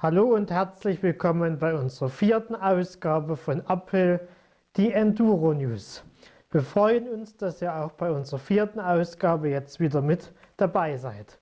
Hallo 0.00 0.32
und 0.32 0.52
herzlich 0.52 1.02
willkommen 1.02 1.58
bei 1.58 1.74
unserer 1.74 2.08
vierten 2.08 2.54
Ausgabe 2.54 3.36
von 3.36 3.62
Uphill, 3.66 4.20
die 4.76 4.92
Enduro 4.92 5.52
News. 5.52 6.04
Wir 6.52 6.62
freuen 6.62 7.08
uns, 7.08 7.36
dass 7.36 7.60
ihr 7.60 7.74
auch 7.74 7.90
bei 7.90 8.08
unserer 8.12 8.38
vierten 8.38 8.78
Ausgabe 8.78 9.48
jetzt 9.48 9.80
wieder 9.80 10.00
mit 10.00 10.32
dabei 10.56 10.96
seid. 10.98 11.40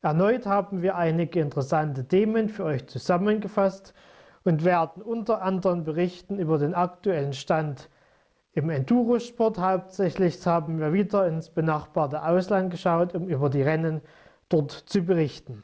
Erneut 0.00 0.46
haben 0.46 0.82
wir 0.82 0.96
einige 0.96 1.38
interessante 1.38 2.04
Themen 2.04 2.48
für 2.48 2.64
euch 2.64 2.88
zusammengefasst 2.88 3.94
und 4.42 4.64
werden 4.64 5.00
unter 5.00 5.40
anderem 5.40 5.84
berichten 5.84 6.40
über 6.40 6.58
den 6.58 6.74
aktuellen 6.74 7.34
Stand 7.34 7.88
im 8.52 8.68
Endurosport. 8.68 9.60
Hauptsächlich 9.60 10.44
haben 10.44 10.80
wir 10.80 10.92
wieder 10.92 11.28
ins 11.28 11.50
benachbarte 11.50 12.24
Ausland 12.24 12.72
geschaut, 12.72 13.14
um 13.14 13.28
über 13.28 13.48
die 13.48 13.62
Rennen 13.62 14.00
dort 14.48 14.72
zu 14.72 15.02
berichten. 15.02 15.62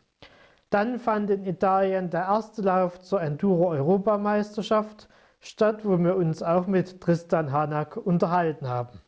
Dann 0.71 0.99
fand 0.99 1.31
in 1.31 1.45
Italien 1.47 2.11
der 2.11 2.23
erste 2.25 2.61
Lauf 2.63 3.01
zur 3.01 3.23
Enduro-Europameisterschaft 3.23 5.09
statt, 5.41 5.85
wo 5.85 5.97
wir 5.99 6.17
uns 6.17 6.43
auch 6.43 6.67
mit 6.67 7.01
Tristan 7.01 7.53
Hanak 7.53 7.97
unterhalten 7.97 8.69
haben. 8.69 9.01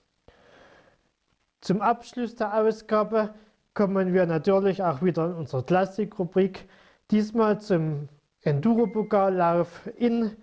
Zum 1.60 1.82
Abschluss 1.82 2.34
der 2.34 2.54
Ausgabe 2.54 3.34
kommen 3.74 4.14
wir 4.14 4.24
natürlich 4.24 4.82
auch 4.82 5.02
wieder 5.02 5.26
in 5.26 5.34
unsere 5.34 5.62
Klassik-Rubrik, 5.62 6.66
diesmal 7.10 7.60
zum 7.60 8.08
Enduro-Pokallauf 8.42 9.86
in 9.98 10.34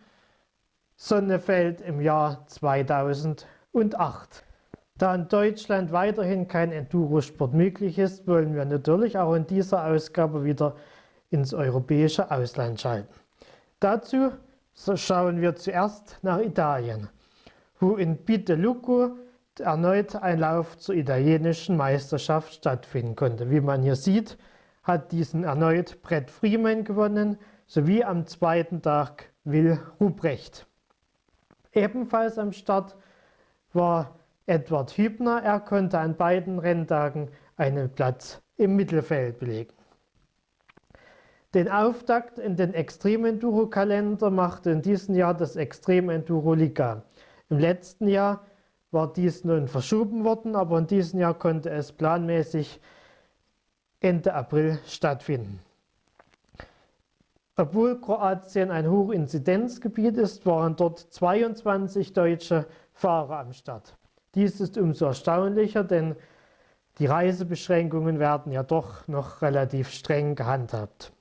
Sonnefeld 0.97 1.81
im 1.81 1.99
Jahr 2.01 2.45
2008. 2.47 3.47
Da 4.99 5.15
in 5.15 5.27
Deutschland 5.27 5.91
weiterhin 5.91 6.47
kein 6.47 6.71
Endurosport 6.71 7.53
möglich 7.53 7.97
ist, 7.97 8.27
wollen 8.27 8.53
wir 8.55 8.65
natürlich 8.65 9.17
auch 9.17 9.33
in 9.33 9.47
dieser 9.47 9.85
Ausgabe 9.85 10.43
wieder 10.43 10.75
ins 11.29 11.53
europäische 11.53 12.31
Ausland 12.31 12.79
schalten. 12.79 13.13
Dazu 13.79 14.31
schauen 14.95 15.41
wir 15.41 15.55
zuerst 15.55 16.17
nach 16.21 16.39
Italien, 16.39 17.09
wo 17.79 17.95
in 17.95 18.23
Pitelucco 18.23 19.17
erneut 19.59 20.15
ein 20.15 20.39
Lauf 20.39 20.77
zur 20.77 20.95
italienischen 20.95 21.77
Meisterschaft 21.77 22.53
stattfinden 22.53 23.15
konnte. 23.15 23.49
Wie 23.49 23.61
man 23.61 23.81
hier 23.81 23.95
sieht, 23.95 24.37
hat 24.83 25.11
diesen 25.11 25.43
erneut 25.43 26.01
Brett 26.01 26.31
Friemann 26.31 26.83
gewonnen, 26.83 27.37
sowie 27.65 28.03
am 28.03 28.25
zweiten 28.25 28.81
Tag 28.81 29.25
Will 29.43 29.79
Ruprecht. 29.99 30.67
Ebenfalls 31.73 32.37
am 32.37 32.53
Start 32.53 32.95
war 33.73 34.15
Edward 34.45 34.91
Hübner. 34.97 35.43
Er 35.43 35.59
konnte 35.59 35.99
an 35.99 36.15
beiden 36.15 36.59
Renntagen 36.59 37.29
einen 37.57 37.91
Platz 37.93 38.41
im 38.55 38.75
Mittelfeld 38.75 39.39
belegen. 39.39 39.73
Den 41.53 41.69
Auftakt 41.69 42.39
in 42.39 42.57
den 42.57 42.73
Extrem-Enduro-Kalender 42.73 44.29
machte 44.29 44.69
in 44.69 44.81
diesem 44.81 45.15
Jahr 45.15 45.33
das 45.33 45.55
Extrem-Enduro 45.55 46.53
Liga. 46.53 47.03
Im 47.49 47.59
letzten 47.59 48.09
Jahr 48.09 48.45
war 48.91 49.13
dies 49.13 49.45
nun 49.45 49.69
verschoben 49.69 50.25
worden, 50.25 50.57
aber 50.57 50.77
in 50.77 50.87
diesem 50.87 51.21
Jahr 51.21 51.33
konnte 51.33 51.69
es 51.69 51.93
planmäßig 51.93 52.81
Ende 54.01 54.33
April 54.33 54.77
stattfinden. 54.87 55.61
Obwohl 57.55 57.99
Kroatien 58.01 58.69
ein 58.69 58.89
Hochinzidenzgebiet 58.91 60.17
ist, 60.17 60.45
waren 60.45 60.75
dort 60.75 60.99
22 60.99 62.11
deutsche 62.11 62.67
Fahrer 62.91 63.39
am 63.39 63.53
Start. 63.53 63.97
Dies 64.35 64.59
ist 64.59 64.77
umso 64.77 65.05
erstaunlicher, 65.05 65.85
denn 65.85 66.15
die 66.99 67.05
Reisebeschränkungen 67.05 68.19
werden 68.19 68.51
ja 68.51 68.63
doch 68.63 69.07
noch 69.07 69.41
relativ 69.41 69.89
streng 69.89 70.35
gehandhabt. 70.35 71.13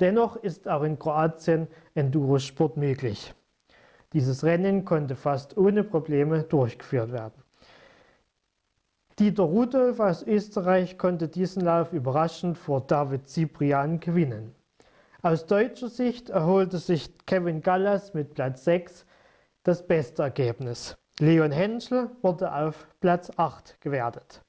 Dennoch 0.00 0.36
ist 0.36 0.68
auch 0.68 0.82
in 0.82 0.98
Kroatien 0.98 1.68
Endurosport 1.94 2.76
möglich. 2.76 3.34
Dieses 4.12 4.44
Rennen 4.44 4.84
konnte 4.84 5.16
fast 5.16 5.56
ohne 5.56 5.84
Probleme 5.84 6.42
durchgeführt 6.42 7.12
werden. 7.12 7.42
Dieter 9.18 9.44
Rudolph 9.44 10.00
aus 10.00 10.24
Österreich 10.24 10.98
konnte 10.98 11.28
diesen 11.28 11.62
Lauf 11.62 11.92
überraschend 11.92 12.58
vor 12.58 12.80
David 12.80 13.28
Ciprian 13.28 14.00
gewinnen. 14.00 14.54
Aus 15.22 15.46
deutscher 15.46 15.88
Sicht 15.88 16.30
erholte 16.30 16.78
sich 16.78 17.16
Kevin 17.26 17.62
Gallas 17.62 18.12
mit 18.12 18.34
Platz 18.34 18.64
6 18.64 19.06
das 19.62 19.86
beste 19.86 20.24
Ergebnis. 20.24 20.96
Leon 21.20 21.52
Henschel 21.52 22.10
wurde 22.22 22.52
auf 22.52 22.88
Platz 23.00 23.30
8 23.36 23.80
gewertet. 23.80 24.42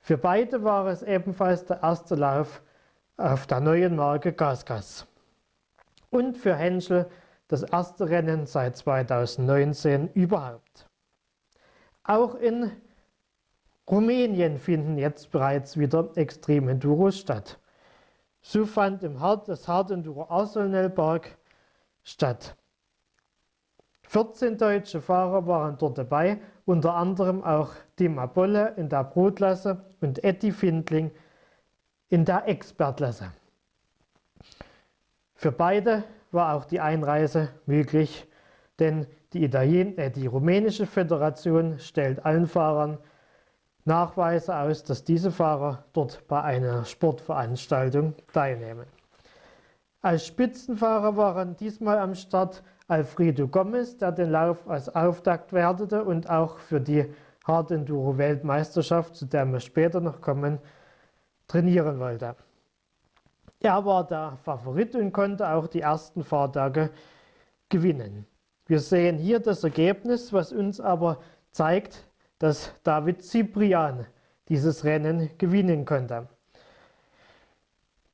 Für 0.00 0.16
beide 0.16 0.64
war 0.64 0.86
es 0.86 1.02
ebenfalls 1.02 1.66
der 1.66 1.82
erste 1.82 2.14
Lauf 2.14 2.62
auf 3.16 3.46
der 3.46 3.60
neuen 3.60 3.96
Marke 3.96 4.32
Gasgas. 4.32 5.06
Und 6.10 6.36
für 6.36 6.54
Henschel 6.54 7.08
das 7.48 7.62
erste 7.62 8.08
Rennen 8.08 8.46
seit 8.46 8.76
2019 8.76 10.08
überhaupt. 10.12 10.86
Auch 12.04 12.34
in 12.34 12.70
Rumänien 13.88 14.58
finden 14.58 14.98
jetzt 14.98 15.30
bereits 15.30 15.76
wieder 15.76 16.10
Extrem-Enduros 16.16 17.18
statt. 17.18 17.58
So 18.42 18.66
fand 18.66 19.02
im 19.02 19.20
Hard 19.20 19.48
das 19.48 19.66
Hard 19.66 19.90
Enduro 19.90 20.26
Arsenal 20.28 20.90
Park 20.90 21.36
statt. 22.02 22.56
14 24.02 24.56
deutsche 24.56 25.00
Fahrer 25.00 25.46
waren 25.46 25.78
dort 25.78 25.98
dabei, 25.98 26.40
unter 26.64 26.94
anderem 26.94 27.42
auch 27.42 27.72
Dima 27.98 28.26
Bolle 28.26 28.74
in 28.76 28.88
der 28.88 29.04
Brotklasse 29.04 29.84
und 30.00 30.22
Eddie 30.22 30.52
Findling 30.52 31.10
in 32.08 32.24
der 32.24 32.46
Expertklasse. 32.48 33.32
Für 35.34 35.52
beide 35.52 36.04
war 36.30 36.54
auch 36.54 36.64
die 36.64 36.80
Einreise 36.80 37.48
möglich, 37.66 38.26
denn 38.78 39.06
die, 39.32 39.44
Italien 39.44 39.96
äh, 39.98 40.10
die 40.10 40.26
rumänische 40.26 40.86
Föderation 40.86 41.78
stellt 41.78 42.24
allen 42.24 42.46
Fahrern 42.46 42.98
Nachweise 43.84 44.56
aus, 44.56 44.82
dass 44.82 45.04
diese 45.04 45.30
Fahrer 45.30 45.84
dort 45.92 46.26
bei 46.26 46.42
einer 46.42 46.84
Sportveranstaltung 46.84 48.14
teilnehmen. 48.32 48.86
Als 50.02 50.26
Spitzenfahrer 50.26 51.16
waren 51.16 51.56
diesmal 51.56 51.98
am 51.98 52.14
Start 52.14 52.62
Alfredo 52.88 53.48
Gomez, 53.48 53.96
der 53.96 54.12
den 54.12 54.30
Lauf 54.30 54.68
als 54.68 54.88
Auftakt 54.94 55.52
wertete 55.52 56.04
und 56.04 56.28
auch 56.30 56.58
für 56.58 56.80
die 56.80 57.12
Hard 57.44 57.70
Enduro 57.70 58.18
Weltmeisterschaft, 58.18 59.14
zu 59.16 59.26
der 59.26 59.44
wir 59.46 59.60
später 59.60 60.00
noch 60.00 60.20
kommen, 60.20 60.58
trainieren 61.48 61.98
wollte. 61.98 62.36
Er 63.60 63.84
war 63.84 64.06
der 64.06 64.36
Favorit 64.44 64.94
und 64.94 65.12
konnte 65.12 65.48
auch 65.48 65.66
die 65.66 65.80
ersten 65.80 66.22
Fahrtage 66.22 66.90
gewinnen. 67.68 68.26
Wir 68.66 68.80
sehen 68.80 69.18
hier 69.18 69.40
das 69.40 69.64
Ergebnis, 69.64 70.32
was 70.32 70.52
uns 70.52 70.80
aber 70.80 71.20
zeigt, 71.52 72.06
dass 72.38 72.72
David 72.82 73.22
Ciprian 73.22 74.06
dieses 74.48 74.84
Rennen 74.84 75.30
gewinnen 75.38 75.84
konnte. 75.84 76.28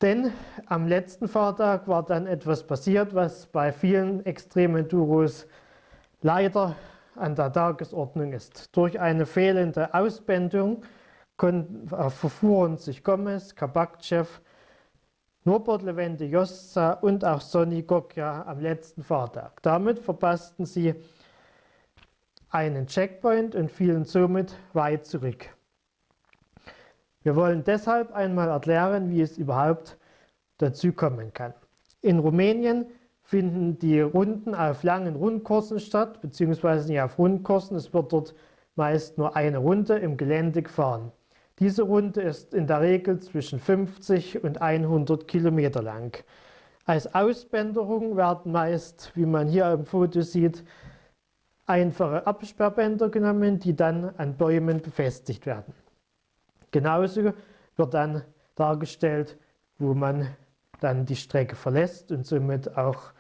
Denn 0.00 0.32
am 0.66 0.88
letzten 0.88 1.28
Fahrtag 1.28 1.87
war 1.87 2.04
dann 2.04 2.26
etwas 2.26 2.66
passiert, 2.66 3.14
was 3.14 3.47
bei 3.47 3.72
vielen 3.72 4.25
extremen 4.26 4.88
Duros 4.88 5.47
leider 6.22 6.75
an 7.14 7.34
der 7.34 7.53
Tagesordnung 7.53 8.32
ist. 8.32 8.75
Durch 8.76 8.99
eine 8.99 9.26
fehlende 9.26 9.94
Ausbändung 9.94 10.82
verfuhren 11.86 12.76
sich 12.76 13.03
Gomez, 13.03 13.54
Kabakcev, 13.54 14.41
Norbert 15.44 15.82
Levente 15.82 16.25
Jossa 16.25 16.92
und 16.92 17.25
auch 17.25 17.41
Sonny 17.41 17.82
Gokja 17.82 18.44
am 18.47 18.60
letzten 18.60 19.03
Fahrtag. 19.03 19.60
Damit 19.62 19.98
verpassten 19.98 20.66
sie 20.66 20.94
einen 22.50 22.87
Checkpoint 22.87 23.56
und 23.56 23.72
fielen 23.72 24.05
somit 24.05 24.55
weit 24.72 25.05
zurück. 25.05 25.46
Wir 27.22 27.34
wollen 27.34 27.64
deshalb 27.64 28.12
einmal 28.12 28.49
erklären, 28.49 29.11
wie 29.11 29.20
es 29.20 29.37
überhaupt 29.37 29.99
dazu 30.58 30.93
kommen 30.93 31.32
kann. 31.32 31.55
In 32.02 32.20
Rumänien 32.20 32.87
finden 33.22 33.78
die 33.78 34.00
Runden 34.00 34.55
auf 34.55 34.84
langen 34.84 35.17
Rundkursen 35.17 35.81
statt, 35.81 36.20
beziehungsweise 36.20 36.88
nicht 36.88 37.00
auf 37.00 37.19
Rundkursen. 37.19 37.76
Es 37.76 37.93
wird 37.93 38.12
dort 38.12 38.34
meist 38.76 39.19
nur 39.19 39.34
eine 39.34 39.58
Runde 39.58 39.96
im 39.99 40.17
Gelände 40.17 40.62
gefahren. 40.62 41.11
Diese 41.62 41.82
Runde 41.82 42.23
ist 42.23 42.55
in 42.55 42.67
der 42.67 42.81
Regel 42.81 43.20
zwischen 43.20 43.61
50 43.61 44.43
und 44.43 44.61
100 44.61 45.29
Kilometer 45.29 45.81
lang. 45.81 46.25
Als 46.87 47.14
Ausbänderung 47.14 48.17
werden 48.17 48.50
meist, 48.50 49.12
wie 49.14 49.26
man 49.26 49.47
hier 49.47 49.70
im 49.70 49.87
Foto 49.87 50.23
sieht, 50.23 50.64
einfache 51.67 52.26
Absperrbänder 52.26 53.11
genommen, 53.11 53.61
die 53.61 53.76
dann 53.76 54.12
an 54.17 54.37
Bäumen 54.37 54.82
befestigt 54.82 55.47
werden. 55.47 55.73
Genauso 56.73 57.32
wird 57.76 57.94
dann 57.94 58.25
dargestellt, 58.56 59.38
wo 59.79 59.94
man 59.94 60.35
dann 60.81 61.06
die 61.06 61.15
Strecke 61.15 61.55
verlässt 61.55 62.11
und 62.11 62.26
somit 62.26 62.76
auch, 62.76 63.12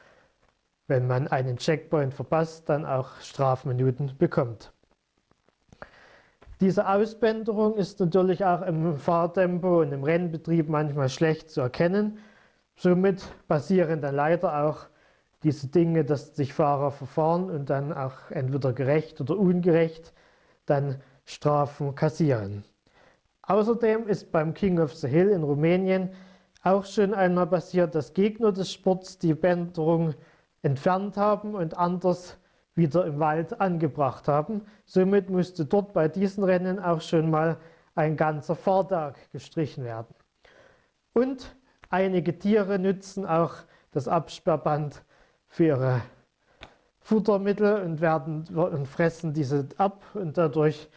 wenn 0.88 1.06
man 1.06 1.28
einen 1.28 1.58
Checkpoint 1.58 2.12
verpasst, 2.12 2.68
dann 2.68 2.86
auch 2.86 3.20
Strafminuten 3.20 4.18
bekommt. 4.18 4.72
Diese 6.62 6.88
Ausbänderung 6.88 7.74
ist 7.74 7.98
natürlich 7.98 8.44
auch 8.44 8.62
im 8.62 8.96
Fahrtempo 8.96 9.80
und 9.80 9.90
im 9.90 10.04
Rennbetrieb 10.04 10.68
manchmal 10.68 11.08
schlecht 11.08 11.50
zu 11.50 11.60
erkennen. 11.60 12.18
Somit 12.76 13.24
passieren 13.48 14.00
dann 14.00 14.14
leider 14.14 14.62
auch 14.64 14.86
diese 15.42 15.66
Dinge, 15.66 16.04
dass 16.04 16.36
sich 16.36 16.54
Fahrer 16.54 16.92
verfahren 16.92 17.50
und 17.50 17.68
dann 17.68 17.92
auch 17.92 18.30
entweder 18.30 18.72
gerecht 18.72 19.20
oder 19.20 19.36
ungerecht 19.36 20.12
dann 20.64 21.00
Strafen 21.24 21.96
kassieren. 21.96 22.62
Außerdem 23.42 24.06
ist 24.06 24.30
beim 24.30 24.54
King 24.54 24.78
of 24.78 24.94
the 24.94 25.08
Hill 25.08 25.30
in 25.30 25.42
Rumänien 25.42 26.10
auch 26.62 26.84
schon 26.84 27.12
einmal 27.12 27.48
passiert, 27.48 27.96
dass 27.96 28.14
Gegner 28.14 28.52
des 28.52 28.70
Sports 28.72 29.18
die 29.18 29.34
Bänderung 29.34 30.14
entfernt 30.62 31.16
haben 31.16 31.56
und 31.56 31.76
anders 31.76 32.38
wieder 32.74 33.04
im 33.06 33.18
Wald 33.18 33.60
angebracht 33.60 34.28
haben. 34.28 34.62
Somit 34.84 35.30
musste 35.30 35.64
dort 35.64 35.92
bei 35.92 36.08
diesen 36.08 36.44
Rennen 36.44 36.78
auch 36.78 37.00
schon 37.00 37.30
mal 37.30 37.58
ein 37.94 38.16
ganzer 38.16 38.56
Fahrtag 38.56 39.16
gestrichen 39.32 39.84
werden. 39.84 40.14
Und 41.12 41.54
einige 41.90 42.38
Tiere 42.38 42.78
nützen 42.78 43.26
auch 43.26 43.54
das 43.90 44.08
Absperrband 44.08 45.04
für 45.48 45.64
ihre 45.66 46.02
Futtermittel 47.00 47.82
und, 47.82 48.00
werden, 48.00 48.46
und 48.56 48.86
fressen 48.86 49.34
diese 49.34 49.68
ab 49.76 50.02
und 50.14 50.38
dadurch 50.38 50.88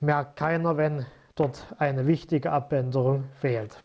merkt 0.00 0.36
keiner, 0.36 0.76
wenn 0.76 1.06
dort 1.34 1.74
eine 1.78 2.06
wichtige 2.06 2.52
Abbänderung 2.52 3.24
fehlt. 3.40 3.82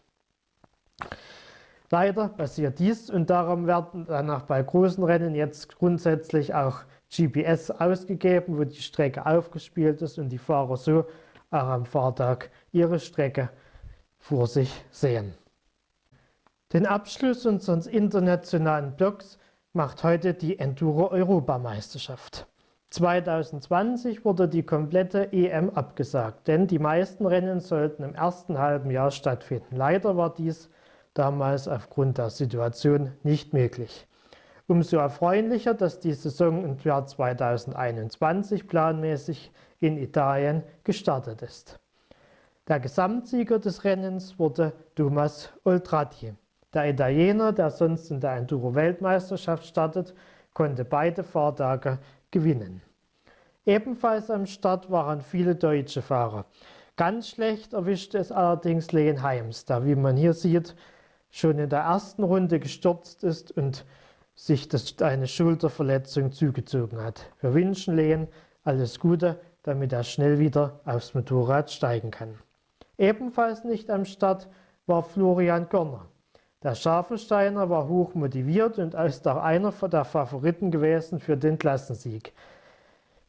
Leider 1.93 2.27
passiert 2.27 2.79
dies 2.79 3.11
und 3.11 3.29
darum 3.29 3.67
werden 3.67 4.07
dann 4.07 4.27
auch 4.31 4.41
bei 4.41 4.63
großen 4.63 5.03
Rennen 5.03 5.35
jetzt 5.35 5.77
grundsätzlich 5.77 6.51
auch 6.55 6.79
GPS 7.15 7.69
ausgegeben, 7.69 8.57
wo 8.57 8.63
die 8.63 8.81
Strecke 8.81 9.27
aufgespielt 9.27 10.01
ist 10.01 10.17
und 10.17 10.29
die 10.29 10.39
Fahrer 10.39 10.75
so 10.75 11.05
auch 11.51 11.67
am 11.67 11.85
Fahrtag 11.85 12.49
ihre 12.71 12.97
Strecke 12.99 13.51
vor 14.17 14.47
sich 14.47 14.83
sehen. 14.89 15.35
Den 16.73 16.87
Abschluss 16.87 17.45
unseres 17.45 17.85
internationalen 17.85 18.95
Blocks 18.95 19.37
macht 19.73 20.03
heute 20.03 20.33
die 20.33 20.57
Enduro-Europameisterschaft. 20.57 22.47
2020 22.89 24.25
wurde 24.25 24.47
die 24.47 24.63
komplette 24.63 25.31
EM 25.31 25.69
abgesagt, 25.69 26.47
denn 26.47 26.65
die 26.65 26.79
meisten 26.79 27.27
Rennen 27.27 27.59
sollten 27.59 28.01
im 28.01 28.15
ersten 28.15 28.57
halben 28.57 28.89
Jahr 28.89 29.11
stattfinden. 29.11 29.75
Leider 29.75 30.17
war 30.17 30.33
dies 30.33 30.71
damals 31.13 31.67
aufgrund 31.67 32.17
der 32.17 32.29
Situation 32.29 33.11
nicht 33.23 33.53
möglich. 33.53 34.07
Umso 34.67 34.97
erfreulicher, 34.97 35.73
dass 35.73 35.99
die 35.99 36.13
Saison 36.13 36.63
im 36.63 36.77
Jahr 36.79 37.05
2021 37.05 38.67
planmäßig 38.67 39.51
in 39.79 39.97
Italien 39.97 40.63
gestartet 40.83 41.41
ist. 41.41 41.79
Der 42.67 42.79
Gesamtsieger 42.79 43.59
des 43.59 43.83
Rennens 43.83 44.39
wurde 44.39 44.71
Thomas 44.95 45.51
Oltrati. 45.65 46.33
Der 46.73 46.89
Italiener, 46.89 47.51
der 47.51 47.69
sonst 47.69 48.09
in 48.09 48.21
der 48.21 48.37
Enduro-Weltmeisterschaft 48.37 49.65
startet, 49.65 50.15
konnte 50.53 50.85
beide 50.85 51.23
Fahrtage 51.23 51.99
gewinnen. 52.31 52.81
Ebenfalls 53.65 54.31
am 54.31 54.45
Start 54.45 54.89
waren 54.89 55.21
viele 55.21 55.55
deutsche 55.55 56.01
Fahrer. 56.01 56.45
Ganz 56.95 57.27
schlecht 57.29 57.73
erwischte 57.73 58.17
es 58.17 58.31
allerdings 58.31 58.91
Lehen 58.91 59.21
Heims, 59.21 59.65
der, 59.65 59.85
wie 59.85 59.95
man 59.95 60.15
hier 60.15 60.33
sieht, 60.33 60.75
schon 61.33 61.57
in 61.57 61.67
der 61.67 61.79
ersten 61.79 62.23
Runde 62.23 62.59
gestürzt 62.59 63.23
ist 63.23 63.51
und 63.57 63.85
sich 64.35 64.67
das, 64.69 65.01
eine 65.01 65.27
Schulterverletzung 65.27 66.31
zugezogen 66.31 67.01
hat. 67.01 67.25
Wir 67.41 67.55
wünschen 67.55 67.95
Lehen 67.95 68.27
alles 68.63 68.99
Gute, 68.99 69.39
damit 69.63 69.91
er 69.93 70.03
schnell 70.03 70.37
wieder 70.37 70.79
aufs 70.85 71.15
Motorrad 71.15 71.71
steigen 71.71 72.11
kann. 72.11 72.35
Ebenfalls 72.99 73.63
nicht 73.63 73.89
am 73.89 74.05
Start 74.05 74.47
war 74.85 75.01
Florian 75.01 75.67
Görner. 75.69 76.05
Der 76.61 76.75
Scharfensteiner 76.75 77.67
war 77.67 77.87
hoch 77.87 78.13
motiviert 78.13 78.77
und 78.77 78.93
ist 78.93 79.27
auch 79.27 79.41
einer 79.41 79.71
der 79.71 80.05
Favoriten 80.05 80.69
gewesen 80.69 81.19
für 81.19 81.35
den 81.35 81.57
Klassensieg. 81.57 82.31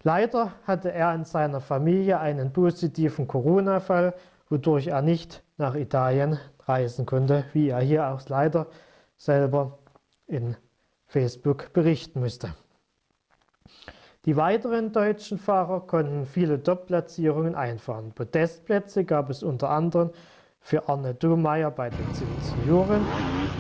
Leider 0.03 0.53
hatte 0.67 0.93
er 0.93 1.15
in 1.15 1.25
seiner 1.25 1.63
Familie 1.63 2.21
einen 2.21 2.53
positiven 2.53 3.27
Corona-Fall, 3.27 4.13
wodurch 4.51 4.89
er 4.89 5.01
nicht 5.01 5.43
nach 5.57 5.75
Italien 5.75 6.39
reisen 6.67 7.07
konnte, 7.07 7.45
wie 7.53 7.69
er 7.69 7.81
hier 7.81 8.09
auch 8.09 8.21
leider 8.29 8.67
selber 9.17 9.79
in 10.27 10.57
Facebook 11.07 11.73
berichten 11.73 12.21
musste. 12.21 12.55
Die 14.25 14.37
weiteren 14.37 14.93
deutschen 14.93 15.39
Fahrer 15.39 15.81
konnten 15.81 16.25
viele 16.25 16.63
Top-Platzierungen 16.63 17.55
einfahren. 17.55 18.13
Podestplätze 18.13 19.05
gab 19.05 19.29
es 19.29 19.43
unter 19.43 19.69
anderem 19.69 20.11
für 20.61 20.89
Arne 20.89 21.15
Domeyer 21.15 21.71
bei 21.71 21.91
den 21.91 22.15
Senioren 22.15 23.03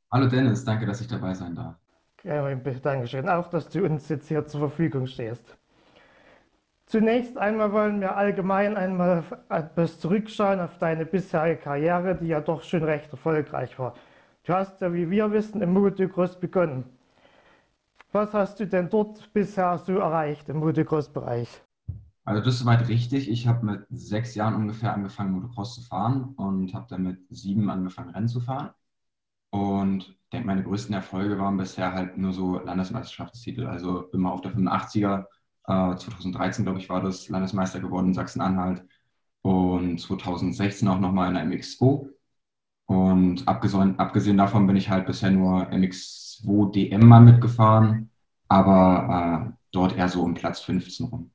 Hallo 0.10 0.30
Dennis, 0.30 0.64
danke, 0.64 0.86
dass 0.86 1.02
ich 1.02 1.10
dabei 1.10 1.34
sein 1.34 1.54
darf. 1.54 1.76
Ja, 2.24 2.50
Dankeschön, 2.56 3.28
auch 3.28 3.50
dass 3.50 3.68
du 3.68 3.84
uns 3.84 4.08
jetzt 4.08 4.30
hier 4.30 4.48
zur 4.48 4.62
Verfügung 4.62 5.06
stehst. 5.06 5.58
Zunächst 6.86 7.38
einmal 7.38 7.72
wollen 7.72 8.02
wir 8.02 8.16
allgemein 8.16 8.78
einmal 8.78 9.24
etwas 9.50 10.00
zurückschauen 10.00 10.60
auf 10.60 10.78
deine 10.78 11.06
bisherige 11.06 11.60
Karriere, 11.62 12.16
die 12.16 12.28
ja 12.28 12.42
doch 12.42 12.62
schon 12.64 12.84
recht 12.84 13.12
erfolgreich 13.12 13.78
war. 13.80 13.96
Du 14.44 14.54
hast 14.54 14.82
ja, 14.82 14.94
wie 14.94 15.10
wir 15.10 15.32
wissen, 15.32 15.62
im 15.62 15.74
Motocross 15.74 16.40
begonnen. 16.40 16.86
Was 18.12 18.34
hast 18.34 18.60
du 18.60 18.68
denn 18.68 18.90
dort 18.90 19.34
bisher 19.34 19.78
so 19.80 19.98
erreicht 19.98 20.48
im 20.50 20.58
Motocross-Bereich? 20.58 21.50
Also 22.26 22.42
das 22.44 22.56
ist 22.56 22.60
soweit 22.60 22.88
richtig. 22.88 23.30
Ich 23.30 23.48
habe 23.48 23.66
mit 23.66 23.86
sechs 23.90 24.36
Jahren 24.36 24.56
ungefähr 24.56 24.94
angefangen, 24.94 25.32
Motocross 25.32 25.76
zu 25.76 25.82
fahren 25.82 26.34
und 26.36 26.74
habe 26.74 26.86
dann 26.90 27.04
mit 27.04 27.20
sieben 27.30 27.70
angefangen, 27.70 28.12
Rennen 28.12 28.28
zu 28.28 28.40
fahren. 28.40 28.70
Und 29.50 30.10
ich 30.10 30.30
denke, 30.32 30.48
meine 30.48 30.64
größten 30.64 30.94
Erfolge 30.94 31.40
waren 31.40 31.58
bisher 31.58 31.94
halt 31.94 32.18
nur 32.18 32.34
so 32.34 32.60
Landesmeisterschaftstitel. 32.60 33.68
Also 33.68 34.04
immer 34.14 34.32
auf 34.32 34.42
der 34.42 34.52
85er, 34.52 35.26
äh, 35.68 35.96
2013 35.96 36.66
glaube 36.66 36.80
ich 36.80 36.90
war 36.90 37.02
das 37.02 37.30
Landesmeister 37.30 37.80
geworden 37.80 38.08
in 38.08 38.14
Sachsen-Anhalt 38.14 38.84
und 39.42 40.00
2016 40.00 40.88
auch 40.88 41.00
nochmal 41.00 41.30
in 41.30 41.36
der 41.36 41.60
MX2. 41.60 42.10
Und 42.86 43.48
abgesehen, 43.48 43.98
abgesehen 44.00 44.38
davon 44.38 44.68
bin 44.68 44.76
ich 44.76 44.90
halt 44.90 45.06
bisher 45.06 45.32
nur 45.32 45.68
MX2 45.70 46.72
DM 46.72 47.08
mal 47.08 47.22
mitgefahren, 47.22 48.10
aber 48.48 49.48
äh, 49.50 49.54
dort 49.72 49.98
eher 49.98 50.10
so 50.10 50.22
um 50.22 50.34
Platz 50.34 50.62
15 50.62 51.08
rum. 51.08 51.32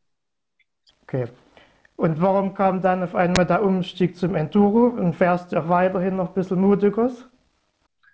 Okay. 1.03 1.27
Und 1.97 2.21
warum 2.21 2.55
kam 2.55 2.81
dann 2.81 3.03
auf 3.03 3.15
einmal 3.15 3.45
der 3.45 3.63
Umstieg 3.63 4.17
zum 4.17 4.35
Enduro 4.35 4.87
und 4.87 5.17
fährst 5.17 5.53
du 5.53 5.61
auch 5.61 5.69
weiterhin 5.69 6.17
noch 6.17 6.29
ein 6.29 6.35
bisschen 6.35 6.61
Motocross? 6.61 7.29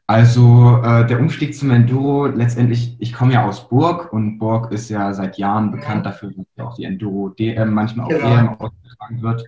Also 0.07 0.83
äh, 0.85 1.07
der 1.07 1.19
Umstieg 1.19 1.55
zum 1.55 1.71
Enduro, 1.71 2.27
letztendlich, 2.27 2.97
ich 2.99 3.15
komme 3.15 3.33
ja 3.33 3.47
aus 3.47 3.69
Burg 3.69 4.13
und 4.13 4.39
Burg 4.39 4.71
ist 4.71 4.91
ja 4.91 5.15
seit 5.15 5.39
Jahren 5.39 5.71
bekannt 5.71 6.05
dafür, 6.05 6.31
dass 6.37 6.47
ja 6.57 6.65
auch 6.65 6.75
die 6.75 6.85
Enduro 6.85 7.31
DM, 7.31 7.73
manchmal 7.73 8.07
auch 8.07 8.11
genau. 8.11 8.35
EM 8.35 8.49
ausgetragen 8.49 9.23
wird. 9.23 9.45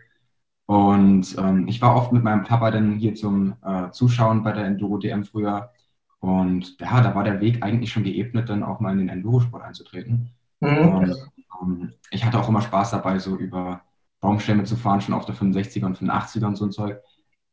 Und 0.64 1.36
ähm, 1.38 1.68
ich 1.68 1.80
war 1.82 1.94
oft 1.94 2.12
mit 2.12 2.24
meinem 2.24 2.42
Papa 2.42 2.70
dann 2.70 2.96
hier 2.96 3.14
zum 3.14 3.54
äh, 3.62 3.90
Zuschauen 3.90 4.42
bei 4.42 4.52
der 4.52 4.64
Enduro 4.64 4.96
DM 4.96 5.24
früher. 5.24 5.70
Und 6.20 6.80
ja, 6.80 7.02
da 7.02 7.14
war 7.14 7.22
der 7.22 7.40
Weg 7.40 7.62
eigentlich 7.62 7.92
schon 7.92 8.04
geebnet, 8.04 8.48
dann 8.48 8.62
auch 8.62 8.80
mal 8.80 8.92
in 8.92 8.98
den 8.98 9.08
Endurosport 9.10 9.62
einzutreten. 9.62 10.30
Mhm. 10.60 10.88
Und 10.88 11.16
ähm, 11.62 11.92
ich 12.10 12.24
hatte 12.24 12.40
auch 12.40 12.48
immer 12.48 12.62
Spaß 12.62 12.92
dabei, 12.92 13.18
so 13.18 13.36
über 13.36 13.82
Baumstämme 14.20 14.64
zu 14.64 14.76
fahren, 14.76 15.02
schon 15.02 15.14
auf 15.14 15.26
der 15.26 15.34
65er 15.34 15.84
und 15.84 15.98
85er 15.98 16.46
und 16.46 16.56
so 16.56 16.64
ein 16.64 16.72
Zeug. 16.72 16.98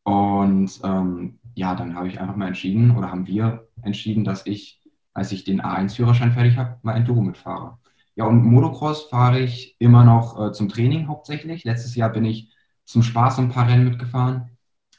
Und 0.04 0.80
ähm, 0.84 1.40
ja, 1.56 1.76
dann 1.76 1.96
habe 1.96 2.08
ich 2.08 2.20
einfach 2.20 2.36
mal 2.36 2.48
entschieden 2.48 2.96
oder 2.98 3.12
haben 3.12 3.28
wir 3.28 3.68
entschieden, 3.82 4.24
dass 4.24 4.46
ich, 4.46 4.82
als 5.14 5.32
ich 5.32 5.44
den 5.44 5.62
A1-Führerschein 5.62 6.34
fertig 6.34 6.58
habe, 6.58 6.80
mal 6.82 6.96
Enduro 6.96 7.22
mitfahre. 7.22 7.78
Ja, 8.16 8.26
und 8.26 8.44
Motocross 8.44 9.10
fahre 9.10 9.40
ich 9.40 9.76
immer 9.80 10.04
noch 10.04 10.40
äh, 10.40 10.52
zum 10.52 10.70
Training 10.70 11.08
hauptsächlich. 11.08 11.64
Letztes 11.64 11.96
Jahr 11.96 12.10
bin 12.12 12.26
ich 12.26 12.52
zum 12.86 13.02
Spaß 13.02 13.40
ein 13.40 13.50
paar 13.50 13.68
Rennen 13.68 13.86
mitgefahren. 13.86 14.50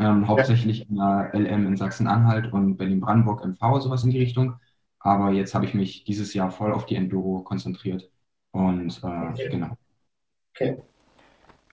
Ähm, 0.01 0.27
hauptsächlich 0.27 0.89
in 0.89 0.97
der 0.97 1.31
LM 1.33 1.67
in 1.69 1.77
Sachsen-Anhalt 1.77 2.53
und 2.53 2.77
Berlin-Brandenburg 2.77 3.45
MV, 3.45 3.81
sowas 3.81 4.03
in 4.03 4.11
die 4.11 4.19
Richtung. 4.19 4.57
Aber 4.99 5.31
jetzt 5.31 5.55
habe 5.55 5.67
ich 5.67 5.75
mich 5.75 6.05
dieses 6.05 6.35
Jahr 6.35 6.51
voll 6.51 6.73
auf 6.73 6.87
die 6.87 6.97
Enduro 6.97 7.43
konzentriert. 7.43 8.11
Und 8.51 9.01
äh, 9.05 9.07
okay. 9.07 9.49
genau. 9.51 9.77
Okay. 10.55 10.83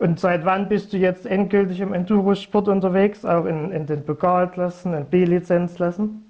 Und 0.01 0.19
seit 0.19 0.45
wann 0.45 0.67
bist 0.67 0.93
du 0.93 0.97
jetzt 0.97 1.27
endgültig 1.27 1.79
im 1.79 1.93
Enduro-Sport 1.93 2.67
unterwegs, 2.69 3.23
auch 3.23 3.45
in, 3.45 3.71
in 3.71 3.85
den 3.85 4.03
Pokalklassen, 4.03 4.95
in 4.95 5.05
B-Lizenzklassen? 5.05 6.25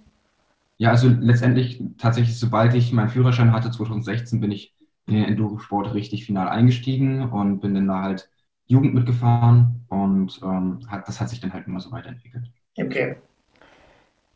Ja, 0.77 0.89
also 0.89 1.07
letztendlich 1.07 1.81
tatsächlich, 1.97 2.37
sobald 2.37 2.73
ich 2.73 2.91
meinen 2.91 3.07
Führerschein 3.07 3.53
hatte, 3.53 3.71
2016, 3.71 4.41
bin 4.41 4.51
ich 4.51 4.75
in 5.07 5.13
den 5.13 5.23
Enduro-Sport 5.23 5.93
richtig 5.93 6.25
final 6.25 6.49
eingestiegen 6.49 7.29
und 7.29 7.61
bin 7.61 7.73
dann 7.73 7.87
da 7.87 8.01
halt 8.01 8.29
Jugend 8.67 8.93
mitgefahren 8.93 9.85
und 9.87 10.41
ähm, 10.43 10.79
hat, 10.89 11.07
das 11.07 11.21
hat 11.21 11.29
sich 11.29 11.39
dann 11.39 11.53
halt 11.53 11.65
immer 11.65 11.79
so 11.79 11.93
weiterentwickelt. 11.93 12.51
Okay. 12.77 13.15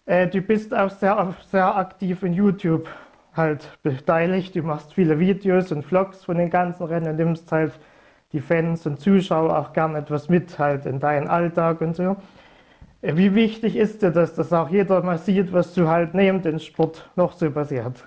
Äh, 0.05 0.27
du 0.29 0.39
bist 0.39 0.73
auch 0.73 0.91
sehr, 0.91 1.35
sehr 1.51 1.75
aktiv 1.75 2.23
in 2.23 2.31
YouTube 2.31 2.87
halt 3.33 3.77
beteiligt. 3.83 4.55
Du 4.55 4.63
machst 4.63 4.93
viele 4.93 5.19
Videos 5.19 5.73
und 5.73 5.83
Vlogs 5.83 6.23
von 6.23 6.37
den 6.37 6.49
ganzen 6.49 6.83
Rennen 6.83 7.09
und 7.09 7.17
nimmst 7.17 7.51
halt 7.51 7.73
die 8.35 8.41
Fans 8.41 8.85
und 8.85 8.99
Zuschauer 8.99 9.57
auch 9.57 9.71
gern 9.71 9.95
etwas 9.95 10.27
mit 10.27 10.59
halt 10.59 10.85
in 10.85 10.99
deinen 10.99 11.27
Alltag 11.27 11.79
und 11.79 11.95
so. 11.95 12.17
Äh, 13.01 13.15
wie 13.15 13.33
wichtig 13.33 13.75
ist 13.77 14.01
dir 14.01 14.11
das, 14.11 14.35
dass 14.35 14.51
auch 14.51 14.69
jeder 14.69 15.01
mal 15.01 15.17
sieht, 15.17 15.53
was 15.53 15.73
du 15.73 15.87
halt 15.87 16.13
neben 16.13 16.41
dem 16.41 16.59
Sport 16.59 17.09
noch 17.15 17.31
so 17.33 17.49
passiert? 17.49 18.05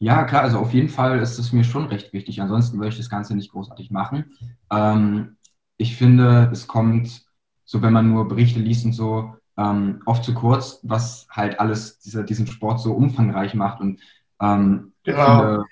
Ja, 0.00 0.24
klar, 0.24 0.42
also 0.42 0.58
auf 0.58 0.72
jeden 0.72 0.88
Fall 0.88 1.20
ist 1.20 1.38
es 1.38 1.52
mir 1.52 1.64
schon 1.64 1.86
recht 1.86 2.12
wichtig. 2.12 2.40
Ansonsten 2.40 2.78
würde 2.78 2.88
ich 2.88 2.96
das 2.96 3.10
Ganze 3.10 3.34
nicht 3.36 3.52
großartig 3.52 3.90
machen. 3.90 4.32
Ähm, 4.72 5.36
ich 5.76 5.96
finde, 5.96 6.50
es 6.52 6.66
kommt, 6.66 7.22
so 7.64 7.80
wenn 7.82 7.92
man 7.92 8.08
nur 8.08 8.26
Berichte 8.26 8.58
liest 8.58 8.84
und 8.84 8.92
so, 8.92 9.34
ähm, 9.56 10.02
oft 10.04 10.24
zu 10.24 10.34
kurz, 10.34 10.80
was 10.82 11.26
halt 11.30 11.60
alles 11.60 12.00
diese, 12.00 12.24
diesen 12.24 12.46
Sport 12.48 12.80
so 12.80 12.92
umfangreich 12.92 13.54
macht. 13.54 13.80
Und 13.80 14.00
ähm, 14.40 14.92
genau. 15.04 15.26
viele, 15.26 15.64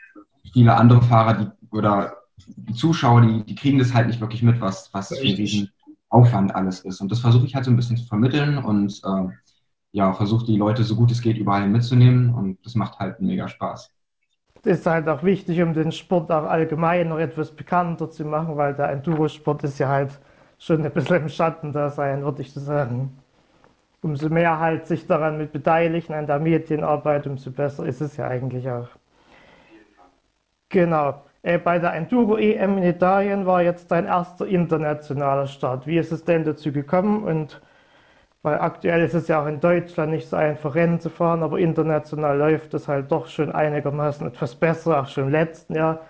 viele 0.53 0.77
andere 0.77 1.03
Fahrer 1.03 1.35
die, 1.35 1.77
oder 1.77 2.16
die 2.16 2.16
Zuschauer, 2.75 3.23
die, 3.23 3.45
die 3.45 3.55
kriegen 3.55 3.79
das 3.79 3.95
halt 3.95 4.09
nicht 4.09 4.21
wirklich 4.21 4.43
mit, 4.43 4.61
was, 4.61 4.93
was 4.93 5.09
für 5.09 5.25
diesen 5.25 5.71
Aufwand 6.09 6.55
alles 6.55 6.81
ist. 6.81 7.01
Und 7.01 7.11
das 7.11 7.21
versuche 7.21 7.47
ich 7.47 7.55
halt 7.55 7.65
so 7.65 7.71
ein 7.71 7.77
bisschen 7.77 7.97
zu 7.97 8.07
vermitteln 8.07 8.59
und 8.59 9.01
äh, 9.05 9.29
ja, 9.93 10.13
versuche 10.13 10.47
die 10.47 10.57
Leute 10.57 10.85
so 10.85 10.97
gut 10.97 11.11
es 11.11 11.23
geht 11.23 11.39
überall 11.39 11.69
mitzunehmen 11.69 12.35
und 12.35 12.65
das 12.65 12.75
macht 12.75 12.99
halt 12.99 13.21
mega 13.21 13.49
Spaß. 13.49 13.91
Das 14.63 14.81
ist 14.81 14.87
halt 14.87 15.09
auch 15.09 15.23
wichtig, 15.23 15.63
um 15.63 15.73
den 15.73 15.93
Sport 15.93 16.31
auch 16.31 16.45
allgemein 16.45 17.09
noch 17.09 17.19
etwas 17.19 17.53
bekannter 17.53 18.11
zu 18.11 18.25
machen, 18.25 18.57
weil 18.57 18.75
der 18.75 18.91
Enduro-Sport 18.91 19.65
ist 19.65 19.79
ja 19.79 19.89
halt 19.89 20.19
schon 20.59 20.85
ein 20.85 20.93
bisschen 20.93 21.23
im 21.23 21.29
Schatten 21.29 21.73
da 21.73 21.89
sein, 21.91 22.23
würde 22.23 22.43
ich 22.43 22.53
so 22.53 22.61
sagen. 22.61 23.17
Umso 24.03 24.29
mehr 24.31 24.59
halt 24.61 24.87
sich 24.87 25.07
daran 25.07 25.39
mit 25.39 25.53
beteiligen 25.53 26.15
an 26.15 26.27
der 26.27 26.41
Medienarbeit, 26.41 27.27
umso 27.27 27.51
besser 27.53 27.87
ist 27.87 28.01
es 28.01 28.17
ja 28.17 28.29
eigentlich 28.29 28.69
auch. 28.71 28.89
Genau. 30.69 31.26
Äh, 31.47 31.59
bei 31.59 31.79
der 31.79 31.95
Enduro 31.95 32.39
EM 32.39 32.79
in 32.79 32.83
Italien 32.83 33.47
war 33.47 33.63
jetzt 33.63 33.93
dein 33.93 34.07
erster 34.07 34.49
internationaler 34.49 35.47
Start. 35.47 35.87
Wie 35.87 35.97
ist 35.97 36.11
es 36.11 36.25
denn 36.25 36.43
dazu 36.43 36.73
gekommen? 36.73 37.23
Und 37.23 37.61
weil 38.43 38.59
aktuell 38.59 39.01
ist 39.05 39.15
es 39.15 39.29
ja 39.29 39.41
auch 39.41 39.47
in 39.47 39.61
Deutschland 39.61 40.11
nicht 40.11 40.29
so 40.29 40.35
einfach 40.35 40.75
Rennen 40.75 40.99
zu 40.99 41.09
fahren, 41.09 41.45
aber 41.45 41.61
international 41.61 42.37
läuft 42.37 42.75
es 42.75 42.89
halt 42.89 43.13
doch 43.13 43.29
schon 43.29 43.53
einigermaßen 43.53 44.27
etwas 44.27 44.57
besser, 44.57 45.01
auch 45.01 45.07
schon 45.07 45.27
im 45.27 45.31
letzten 45.31 45.77
Jahr. 45.77 46.01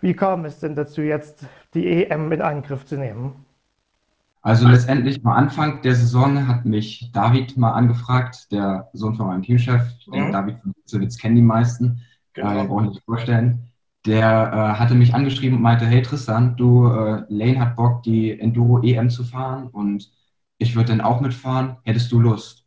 Wie 0.00 0.14
kam 0.14 0.44
es 0.44 0.58
denn 0.58 0.74
dazu, 0.74 1.02
jetzt 1.02 1.46
die 1.74 2.04
EM 2.04 2.32
in 2.32 2.42
Angriff 2.42 2.84
zu 2.84 2.96
nehmen? 2.96 3.44
Also 4.42 4.66
letztendlich 4.66 5.24
am 5.24 5.32
Anfang 5.32 5.82
der 5.82 5.94
Saison 5.94 6.48
hat 6.48 6.64
mich 6.64 7.12
David 7.12 7.56
mal 7.56 7.74
angefragt, 7.74 8.50
der 8.50 8.88
Sohn 8.92 9.14
von 9.14 9.28
meinem 9.28 9.42
Teamchef. 9.42 9.82
Ich 10.00 10.06
denke, 10.06 10.28
mhm. 10.28 10.32
David 10.32 10.58
von 10.58 10.74
Sowitz 10.84 11.16
kennen 11.16 11.36
die 11.36 11.42
meisten. 11.42 12.00
Genau. 12.32 12.64
Äh, 12.64 12.66
brauche 12.66 12.84
ich 12.84 12.90
nicht 12.90 13.04
vorstellen. 13.04 13.67
Der 14.06 14.24
äh, 14.52 14.78
hatte 14.78 14.94
mich 14.94 15.14
angeschrieben 15.14 15.56
und 15.56 15.62
meinte, 15.62 15.86
hey 15.86 16.02
Tristan, 16.02 16.56
du, 16.56 16.86
äh, 16.88 17.24
Lane 17.28 17.60
hat 17.60 17.76
Bock, 17.76 18.02
die 18.02 18.38
Enduro 18.38 18.82
EM 18.82 19.10
zu 19.10 19.24
fahren 19.24 19.68
und 19.68 20.10
ich 20.58 20.74
würde 20.76 20.90
dann 20.90 21.00
auch 21.00 21.20
mitfahren, 21.20 21.76
hättest 21.84 22.10
du 22.12 22.20
Lust? 22.20 22.64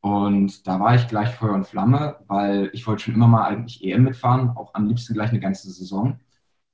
Und 0.00 0.66
da 0.66 0.78
war 0.80 0.94
ich 0.94 1.08
gleich 1.08 1.34
Feuer 1.34 1.54
und 1.54 1.66
Flamme, 1.66 2.18
weil 2.28 2.70
ich 2.74 2.86
wollte 2.86 3.04
schon 3.04 3.14
immer 3.14 3.26
mal 3.28 3.44
eigentlich 3.46 3.82
EM 3.82 4.04
mitfahren, 4.04 4.50
auch 4.50 4.74
am 4.74 4.86
liebsten 4.86 5.14
gleich 5.14 5.30
eine 5.30 5.40
ganze 5.40 5.70
Saison. 5.70 6.20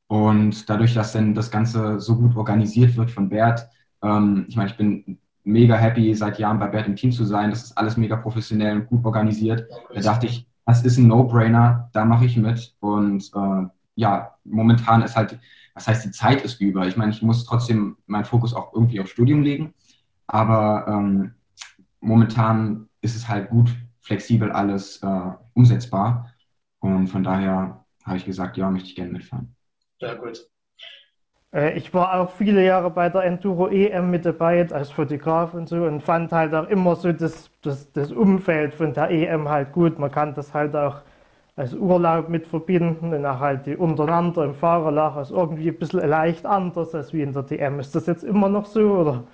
Und 0.09 0.69
dadurch, 0.69 0.95
dass 0.95 1.13
dann 1.13 1.35
das 1.35 1.51
Ganze 1.51 2.01
so 2.01 2.17
gut 2.17 2.37
organisiert 2.37 2.97
wird 2.97 3.11
von 3.11 3.29
Bert, 3.29 3.69
ähm, 4.03 4.47
ich 4.49 4.57
meine, 4.57 4.71
ich 4.71 4.77
bin 4.77 5.19
mega 5.45 5.77
happy, 5.77 6.15
seit 6.15 6.39
Jahren 6.39 6.59
bei 6.59 6.67
Bert 6.69 6.87
im 6.87 6.97
Team 6.97 7.13
zu 7.13 7.25
sein. 7.25 7.51
Das 7.51 7.65
ist 7.65 7.79
alles 7.79 7.97
mega 7.97 8.17
professionell 8.17 8.77
und 8.81 8.87
gut 8.89 9.05
organisiert. 9.05 9.69
Da 9.95 10.01
dachte 10.01 10.27
ich, 10.27 10.47
das 10.67 10.85
ist 10.85 10.99
ein 10.99 11.07
No-Brainer, 11.09 11.91
da 11.93 12.05
mache 12.05 12.25
ich 12.27 12.37
mit. 12.37 12.75
Und 12.81 13.31
äh, 13.35 13.67
ja, 14.01 14.35
momentan 14.45 15.03
ist 15.03 15.15
halt, 15.15 15.39
was 15.75 15.87
heißt, 15.87 16.05
die 16.07 16.11
Zeit 16.11 16.43
ist 16.43 16.61
über. 16.61 16.87
Ich 16.87 16.97
meine, 16.97 17.13
ich 17.13 17.21
muss 17.23 17.45
trotzdem 17.45 17.99
meinen 18.07 18.25
Fokus 18.25 18.55
auch 18.55 18.73
irgendwie 18.73 18.99
aufs 19.01 19.11
Studium 19.11 19.43
legen. 19.43 19.75
Aber 20.27 20.87
ähm, 20.89 21.35
momentan 22.01 22.89
ist 23.03 23.15
es 23.15 23.29
halt 23.29 23.51
gut, 23.51 23.71
flexibel 24.01 24.51
alles 24.51 25.03
äh, 25.03 25.31
umsetzbar. 25.53 26.33
Und 26.81 27.09
von 27.09 27.23
daher 27.23 27.85
habe 28.05 28.17
ich 28.17 28.25
gesagt, 28.25 28.57
ja, 28.57 28.71
möchte 28.71 28.89
ich 28.89 28.97
gerne 28.97 29.13
mitfahren. 29.13 29.55
Sehr 30.01 30.17
gut. 30.17 30.41
Äh, 31.53 31.77
ich 31.77 31.93
war 31.93 32.15
auch 32.15 32.31
viele 32.31 32.65
Jahre 32.65 32.91
bei 32.91 33.11
der 33.11 33.25
Enduro 33.25 33.69
EM 33.69 34.11
mit 34.11 34.25
dabei 34.25 34.67
als 34.71 34.91
Fotograf 34.91 35.53
und 35.53 35.69
so 35.69 35.85
und 35.85 36.03
fand 36.03 36.33
halt 36.33 36.55
auch 36.55 36.69
immer 36.69 36.97
so 36.97 37.13
das, 37.13 37.51
das, 37.61 37.93
das 37.93 38.13
Umfeld 38.13 38.73
von 38.73 38.95
der 38.95 39.11
EM 39.11 39.47
halt 39.47 39.73
gut. 39.73 39.99
Man 39.99 40.11
kann 40.11 40.35
das 40.35 40.55
halt 40.55 40.75
auch 40.75 41.03
als 41.57 41.75
Urlaub 41.75 42.29
mit 42.29 42.47
verbinden 42.47 43.13
und 43.13 43.27
auch 43.27 43.41
halt 43.41 43.67
die 43.67 43.77
untereinander 43.77 44.45
im 44.45 44.55
Fahrerlager 44.55 45.23
ist 45.23 45.31
irgendwie 45.31 45.69
ein 45.69 45.79
bisschen 45.79 46.09
leicht 46.09 46.47
anders 46.47 46.95
als 46.95 47.13
wie 47.13 47.23
in 47.23 47.33
der 47.33 47.43
DM. 47.43 47.81
Ist 47.81 47.95
das 47.95 48.07
jetzt 48.07 48.25
immer 48.25 48.49
noch 48.49 48.67
so 48.67 48.81
oder? 48.81 49.25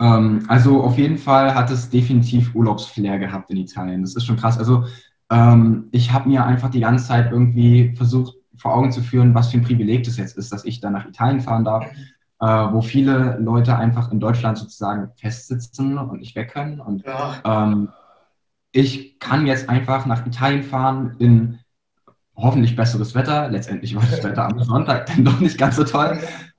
Ähm, 0.00 0.44
also 0.48 0.82
auf 0.82 0.96
jeden 0.96 1.18
Fall 1.18 1.54
hat 1.54 1.70
es 1.70 1.90
definitiv 1.90 2.54
Urlaubsflair 2.54 3.18
gehabt 3.18 3.50
in 3.50 3.56
Italien. 3.56 4.02
Das 4.02 4.14
ist 4.14 4.26
schon 4.26 4.36
krass. 4.36 4.58
Also 4.58 4.84
ähm, 5.30 5.88
ich 5.90 6.12
habe 6.12 6.28
mir 6.28 6.44
einfach 6.44 6.70
die 6.70 6.80
ganze 6.80 7.06
Zeit 7.06 7.32
irgendwie 7.32 7.94
versucht 7.96 8.34
vor 8.56 8.74
Augen 8.74 8.92
zu 8.92 9.02
führen, 9.02 9.34
was 9.34 9.50
für 9.50 9.58
ein 9.58 9.62
Privileg 9.62 10.04
das 10.04 10.16
jetzt 10.16 10.36
ist, 10.36 10.52
dass 10.52 10.64
ich 10.64 10.80
da 10.80 10.90
nach 10.90 11.06
Italien 11.06 11.40
fahren 11.40 11.64
darf, 11.64 11.86
äh, 12.40 12.46
wo 12.46 12.82
viele 12.82 13.38
Leute 13.38 13.76
einfach 13.76 14.10
in 14.10 14.20
Deutschland 14.20 14.58
sozusagen 14.58 15.10
festsitzen 15.16 15.98
und 15.98 16.20
nicht 16.20 16.34
weg 16.34 16.52
können. 16.52 16.80
Und 16.80 17.04
ja. 17.04 17.40
ähm, 17.44 17.88
ich 18.72 19.18
kann 19.18 19.46
jetzt 19.46 19.68
einfach 19.68 20.06
nach 20.06 20.26
Italien 20.26 20.62
fahren 20.62 21.16
in 21.18 21.58
hoffentlich 22.36 22.76
besseres 22.76 23.14
Wetter. 23.14 23.48
Letztendlich 23.48 23.94
war 23.96 24.02
das 24.02 24.22
Wetter 24.22 24.46
am 24.46 24.62
Sonntag 24.62 25.06
dann 25.06 25.24
doch 25.24 25.40
nicht 25.40 25.58
ganz 25.58 25.76
so 25.76 25.84
toll. 25.84 26.18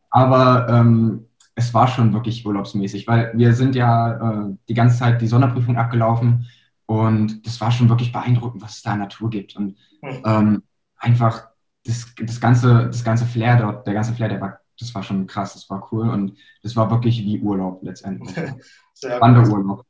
Aber 0.09 0.67
ähm, 0.69 1.27
es 1.55 1.73
war 1.73 1.87
schon 1.87 2.13
wirklich 2.13 2.45
urlaubsmäßig, 2.45 3.07
weil 3.07 3.31
wir 3.35 3.53
sind 3.53 3.75
ja 3.75 4.47
äh, 4.47 4.55
die 4.67 4.73
ganze 4.73 4.97
Zeit 4.97 5.21
die 5.21 5.27
Sonderprüfung 5.27 5.77
abgelaufen 5.77 6.47
und 6.85 7.45
das 7.45 7.61
war 7.61 7.71
schon 7.71 7.89
wirklich 7.89 8.11
beeindruckend, 8.11 8.61
was 8.61 8.77
es 8.77 8.81
da 8.81 8.93
in 8.93 8.99
Natur 8.99 9.29
gibt. 9.29 9.55
Und 9.55 9.77
hm. 10.01 10.23
ähm, 10.25 10.63
einfach 10.97 11.49
das, 11.85 12.13
das, 12.19 12.39
ganze, 12.39 12.87
das 12.87 13.03
ganze 13.03 13.25
Flair 13.25 13.57
dort, 13.57 13.85
der 13.85 13.93
ganze 13.93 14.13
Flair, 14.13 14.29
der 14.29 14.41
war, 14.41 14.59
das 14.79 14.95
war 14.95 15.03
schon 15.03 15.27
krass, 15.27 15.53
das 15.53 15.69
war 15.69 15.87
cool 15.91 16.09
und 16.09 16.33
das 16.63 16.75
war 16.75 16.89
wirklich 16.89 17.19
wie 17.19 17.39
Urlaub 17.41 17.83
letztendlich. 17.83 18.35
Sehr 18.93 19.21
Wanderurlaub. 19.21 19.85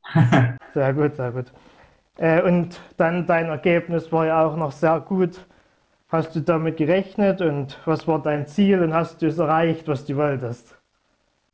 sehr 0.74 0.94
gut, 0.94 1.16
sehr 1.16 1.32
gut. 1.32 1.52
Äh, 2.20 2.42
und 2.42 2.82
dann 2.98 3.26
dein 3.26 3.46
Ergebnis 3.46 4.12
war 4.12 4.26
ja 4.26 4.44
auch 4.44 4.58
noch 4.58 4.74
sehr 4.74 5.00
gut. 5.00 5.48
Hast 6.10 6.36
du 6.36 6.42
damit 6.42 6.78
gerechnet 6.78 7.42
und 7.42 7.80
was 7.86 8.08
war 8.08 8.22
dein 8.22 8.46
Ziel 8.46 8.82
und 8.82 8.94
hast 8.94 9.22
du 9.22 9.28
es 9.28 9.38
erreicht, 9.38 9.88
was 9.88 10.06
du 10.06 10.18
wolltest? 10.18 10.76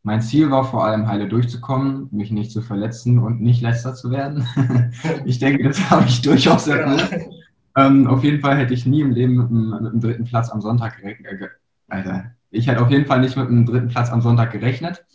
Mein 0.02 0.22
Ziel 0.22 0.50
war 0.50 0.64
vor 0.64 0.86
allem 0.86 1.08
heile 1.08 1.28
durchzukommen, 1.28 2.08
mich 2.12 2.32
nicht 2.32 2.52
zu 2.52 2.62
verletzen 2.62 3.20
und 3.20 3.42
nicht 3.42 3.62
letzter 3.62 3.94
zu 3.94 4.12
werden. 4.12 4.48
ich 5.26 5.40
denke, 5.40 5.64
das 5.64 5.90
habe 5.90 6.06
ich 6.06 6.22
durchaus 6.22 6.68
erfüllt. 6.68 7.30
Ähm, 7.76 8.08
auf 8.08 8.24
jeden 8.24 8.40
Fall 8.40 8.58
hätte 8.58 8.74
ich 8.74 8.86
nie 8.86 9.02
im 9.02 9.12
Leben 9.12 9.36
mit 9.36 9.50
einem, 9.50 9.70
mit 9.70 9.80
einem 9.80 10.00
dritten 10.00 10.24
Platz 10.24 10.50
am 10.50 10.62
Sonntag 10.62 10.98
gerechnet. 10.98 11.42
Äh, 11.42 11.48
Alter, 11.90 12.32
ich 12.50 12.68
hätte 12.68 12.82
auf 12.82 12.90
jeden 12.90 13.06
Fall 13.06 13.20
nicht 13.20 13.36
mit 13.36 13.48
einem 13.50 13.66
dritten 13.66 13.90
Platz 13.90 14.10
am 14.10 14.22
Sonntag 14.22 14.52
gerechnet. 14.52 15.06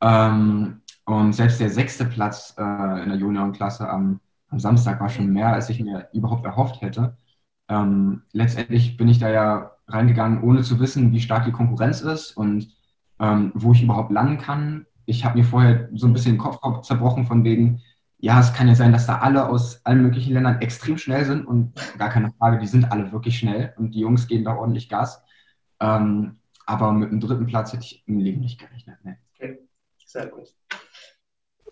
Ähm, 0.00 0.80
und 1.04 1.32
selbst 1.34 1.60
der 1.60 1.70
sechste 1.70 2.06
Platz 2.06 2.54
äh, 2.58 3.02
in 3.02 3.10
der 3.10 3.18
Juniorenklasse 3.18 3.88
am, 3.88 4.20
am 4.50 4.58
Samstag 4.60 5.00
war 5.00 5.08
schon 5.08 5.32
mehr, 5.32 5.52
als 5.52 5.70
ich 5.70 5.80
mir 5.80 6.08
überhaupt 6.12 6.44
erhofft 6.44 6.80
hätte. 6.80 7.16
Ähm, 7.68 8.22
letztendlich 8.32 8.96
bin 8.96 9.08
ich 9.08 9.18
da 9.18 9.30
ja 9.30 9.72
reingegangen, 9.86 10.42
ohne 10.42 10.62
zu 10.62 10.80
wissen, 10.80 11.12
wie 11.12 11.20
stark 11.20 11.44
die 11.44 11.52
Konkurrenz 11.52 12.00
ist 12.00 12.36
und 12.36 12.74
ähm, 13.20 13.52
wo 13.54 13.72
ich 13.72 13.82
überhaupt 13.82 14.10
landen 14.10 14.38
kann. 14.38 14.86
Ich 15.06 15.24
habe 15.24 15.38
mir 15.38 15.44
vorher 15.44 15.88
so 15.94 16.06
ein 16.06 16.12
bisschen 16.12 16.34
den 16.34 16.40
Kopf 16.40 16.82
zerbrochen 16.82 17.26
von 17.26 17.44
wegen, 17.44 17.82
ja, 18.18 18.38
es 18.38 18.52
kann 18.52 18.68
ja 18.68 18.74
sein, 18.74 18.92
dass 18.92 19.06
da 19.06 19.18
alle 19.18 19.48
aus 19.48 19.84
allen 19.86 20.02
möglichen 20.02 20.34
Ländern 20.34 20.60
extrem 20.60 20.98
schnell 20.98 21.24
sind 21.24 21.46
und 21.46 21.72
gar 21.96 22.10
keine 22.10 22.32
Frage, 22.32 22.58
die 22.58 22.66
sind 22.66 22.92
alle 22.92 23.12
wirklich 23.12 23.38
schnell 23.38 23.72
und 23.78 23.92
die 23.92 24.00
Jungs 24.00 24.26
geben 24.28 24.44
da 24.44 24.56
ordentlich 24.56 24.88
Gas. 24.88 25.22
Ähm, 25.80 26.38
aber 26.66 26.92
mit 26.92 27.10
dem 27.10 27.20
dritten 27.20 27.46
Platz 27.46 27.72
hätte 27.72 27.84
ich 27.84 28.04
im 28.06 28.18
Leben 28.18 28.40
nicht 28.40 28.60
gerechnet. 28.60 28.98
Nee. 29.02 29.16
Okay, 29.34 29.58
sehr 30.04 30.26
gut. 30.26 30.54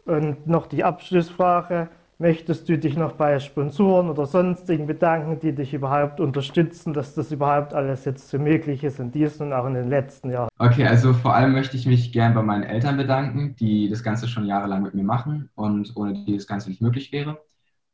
Und 0.05 0.47
noch 0.47 0.67
die 0.67 0.85
Abschlussfrage. 0.85 1.91
Möchtest 2.21 2.69
du 2.69 2.77
dich 2.77 2.97
noch 2.97 3.13
bei 3.13 3.39
Sponsoren 3.39 4.11
oder 4.11 4.27
sonstigen 4.27 4.87
bedanken, 4.87 5.39
die 5.39 5.55
dich 5.55 5.73
überhaupt 5.73 6.19
unterstützen, 6.19 6.93
dass 6.93 7.15
das 7.15 7.31
überhaupt 7.31 7.75
alles 7.75 8.05
jetzt 8.05 8.29
so 8.29 8.39
möglich 8.41 8.83
ist 8.83 8.99
in 8.99 9.13
diesem 9.13 9.47
und 9.47 9.53
auch 9.53 9.67
in 9.67 9.75
den 9.75 9.89
letzten 9.89 10.31
Jahren? 10.31 10.49
Okay, 10.59 10.85
also 10.85 11.13
vor 11.13 11.35
allem 11.35 11.53
möchte 11.53 11.77
ich 11.77 11.87
mich 11.87 12.13
gern 12.13 12.35
bei 12.35 12.43
meinen 12.43 12.65
Eltern 12.65 12.97
bedanken, 12.97 13.55
die 13.55 13.89
das 13.89 14.03
Ganze 14.03 14.27
schon 14.27 14.47
jahrelang 14.47 14.83
mit 14.83 14.95
mir 14.95 15.05
machen 15.05 15.51
und 15.55 15.97
ohne 15.97 16.15
die 16.15 16.35
das 16.35 16.49
Ganze 16.49 16.71
nicht 16.71 16.83
möglich 16.83 17.13
wäre. 17.13 17.39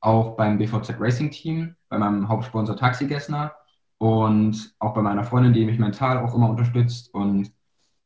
auch 0.01 0.37
beim 0.37 0.59
BVZ 0.59 0.97
Racing 1.01 1.31
Team, 1.31 1.77
bei 1.89 1.99
meinem 1.99 2.29
Hauptsponsor 2.29 2.77
Taxi 2.77 3.07
Gessner 3.07 3.55
und 3.99 4.75
auch 4.79 4.95
bei 4.95 5.03
meiner 5.03 5.25
Freundin, 5.25 5.55
die 5.55 5.65
mich 5.67 5.79
mental 5.79 6.19
auch 6.19 6.35
immer 6.35 6.51
unterstützt 6.51 7.13
und 7.15 7.53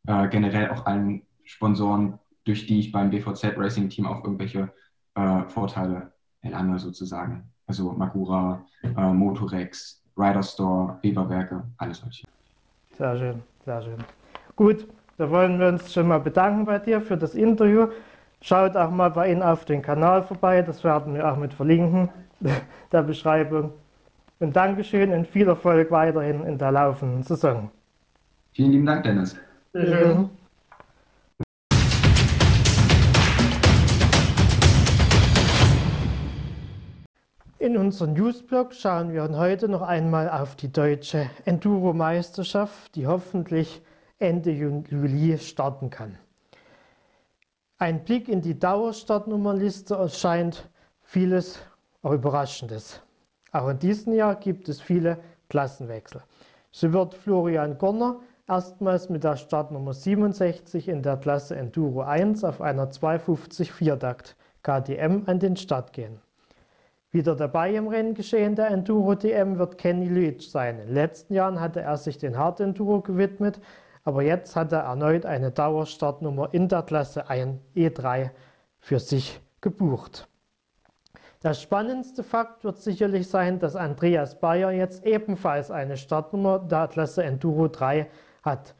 äh, 0.07 0.29
generell 0.29 0.71
auch 0.71 0.87
allen 0.87 1.23
Sponsoren, 1.45 2.19
durch 2.45 2.67
die 2.67 2.81
ich 2.81 2.93
beim 2.93 3.11
BVZ 3.11 3.57
Racing 3.59 3.91
Team 3.91 4.07
auch 4.07 4.25
irgendwelche 4.25 4.73
äh, 5.15 5.43
Vorteile 5.49 6.13
erlange 6.43 6.79
sozusagen. 6.79 7.45
Also 7.67 7.93
Magura, 7.93 8.65
äh, 8.83 9.13
Motorex, 9.13 10.03
Rider 10.17 10.43
Store, 10.43 10.99
Weberwerke, 11.03 11.63
alles 11.77 11.99
solche. 11.99 12.27
Sehr 12.97 13.17
schön, 13.17 13.43
sehr 13.65 13.83
schön. 13.83 13.99
Gut, 14.57 14.87
da 15.19 15.31
wollen 15.31 15.61
wir 15.61 15.69
uns 15.69 15.93
schon 15.93 16.09
mal 16.09 16.19
bedanken 16.19 16.65
bei 16.65 16.79
dir 16.79 17.01
für 17.01 17.17
das 17.17 17.35
Interview. 17.35 17.89
Schaut 18.41 18.77
auch 18.77 18.91
mal 18.91 19.11
bei 19.11 19.31
Ihnen 19.33 19.43
auf 19.43 19.65
den 19.65 19.83
Kanal 19.83 20.23
vorbei, 20.23 20.63
das 20.63 20.83
werden 20.85 21.15
wir 21.15 21.31
auch 21.31 21.37
mit 21.37 21.53
verlinken, 21.53 22.09
der 22.93 23.03
Beschreibung. 23.03 23.73
Und 24.41 24.55
Dankeschön 24.55 25.13
und 25.13 25.27
viel 25.27 25.49
Erfolg 25.49 25.91
weiterhin 25.91 26.45
in 26.45 26.59
der 26.59 26.71
laufenden 26.71 27.23
Saison. 27.25 27.71
Vielen 28.53 28.71
lieben 28.73 28.87
Dank, 28.87 29.03
Dennis. 29.03 29.37
Bitte. 29.73 30.31
In 37.69 37.77
unserem 37.77 38.15
Newsblog 38.15 38.73
schauen 38.73 39.13
wir 39.13 39.29
heute 39.37 39.69
noch 39.69 39.83
einmal 39.83 40.31
auf 40.31 40.57
die 40.57 40.73
deutsche 40.73 41.29
Enduro-Meisterschaft, 41.45 42.95
die 42.95 43.07
hoffentlich 43.07 43.83
Ende 44.19 44.53
Juli 44.53 45.37
starten 45.37 45.91
kann. 45.91 46.17
Ein 47.77 48.05
Blick 48.05 48.31
in 48.31 48.41
die 48.41 48.59
Dauerstartnummerliste 48.59 49.97
erscheint 49.97 50.71
vieles 51.03 51.59
Überraschendes. 52.03 53.03
Auch 53.53 53.69
in 53.69 53.79
diesem 53.79 54.15
Jahr 54.15 54.37
gibt 54.37 54.71
es 54.71 54.81
viele 54.81 55.19
Klassenwechsel. 55.51 56.23
So 56.71 56.91
wird 56.95 57.13
Florian 57.13 57.77
Gorner 57.77 58.19
erstmals 58.49 59.11
mit 59.11 59.25
der 59.25 59.37
Startnummer 59.37 59.93
67 59.93 60.89
in 60.89 61.03
der 61.03 61.19
Klasse 61.19 61.55
Enduro 61.55 62.01
1 62.01 62.45
auf 62.45 62.63
einer 62.63 62.89
250 62.89 63.71
Viertakt 63.73 64.37
KTM 64.63 65.25
an 65.27 65.39
den 65.39 65.55
Start 65.59 65.93
gehen. 65.93 66.19
Wieder 67.11 67.35
dabei 67.35 67.75
im 67.75 67.89
Renngeschehen 67.89 68.55
der 68.55 68.69
Enduro 68.69 69.15
DM 69.15 69.59
wird 69.59 69.79
Kenny 69.79 70.09
Leach 70.09 70.51
sein. 70.51 70.79
In 70.79 70.87
den 70.89 70.95
letzten 70.95 71.33
Jahren 71.33 71.59
hatte 71.59 71.81
er 71.81 71.97
sich 71.97 72.19
den 72.19 72.37
Hard 72.37 72.61
Enduro 72.61 73.01
gewidmet, 73.01 73.61
aber 74.05 74.23
jetzt 74.23 74.55
hat 74.55 74.73
er 74.73 74.81
erneut 74.81 75.25
eine 75.25 75.51
Dauerstartnummer 75.51 76.53
in 76.53 76.69
der 76.69 76.83
Klasse 76.83 77.31
1 77.31 77.61
E3 77.75 78.31
für 78.79 78.99
sich 78.99 79.41
gebucht. 79.63 80.29
Der 81.43 81.55
spannendste 81.55 82.23
Fakt 82.23 82.65
wird 82.65 82.77
sicherlich 82.77 83.29
sein, 83.29 83.59
dass 83.59 83.75
Andreas 83.75 84.39
Bayer 84.39 84.73
jetzt 84.73 85.07
ebenfalls 85.07 85.71
eine 85.71 85.97
Startnummer 85.97 86.59
der 86.59 86.89
Klasse 86.89 87.23
Enduro 87.23 87.69
3 87.69 88.07
hat. 88.43 88.75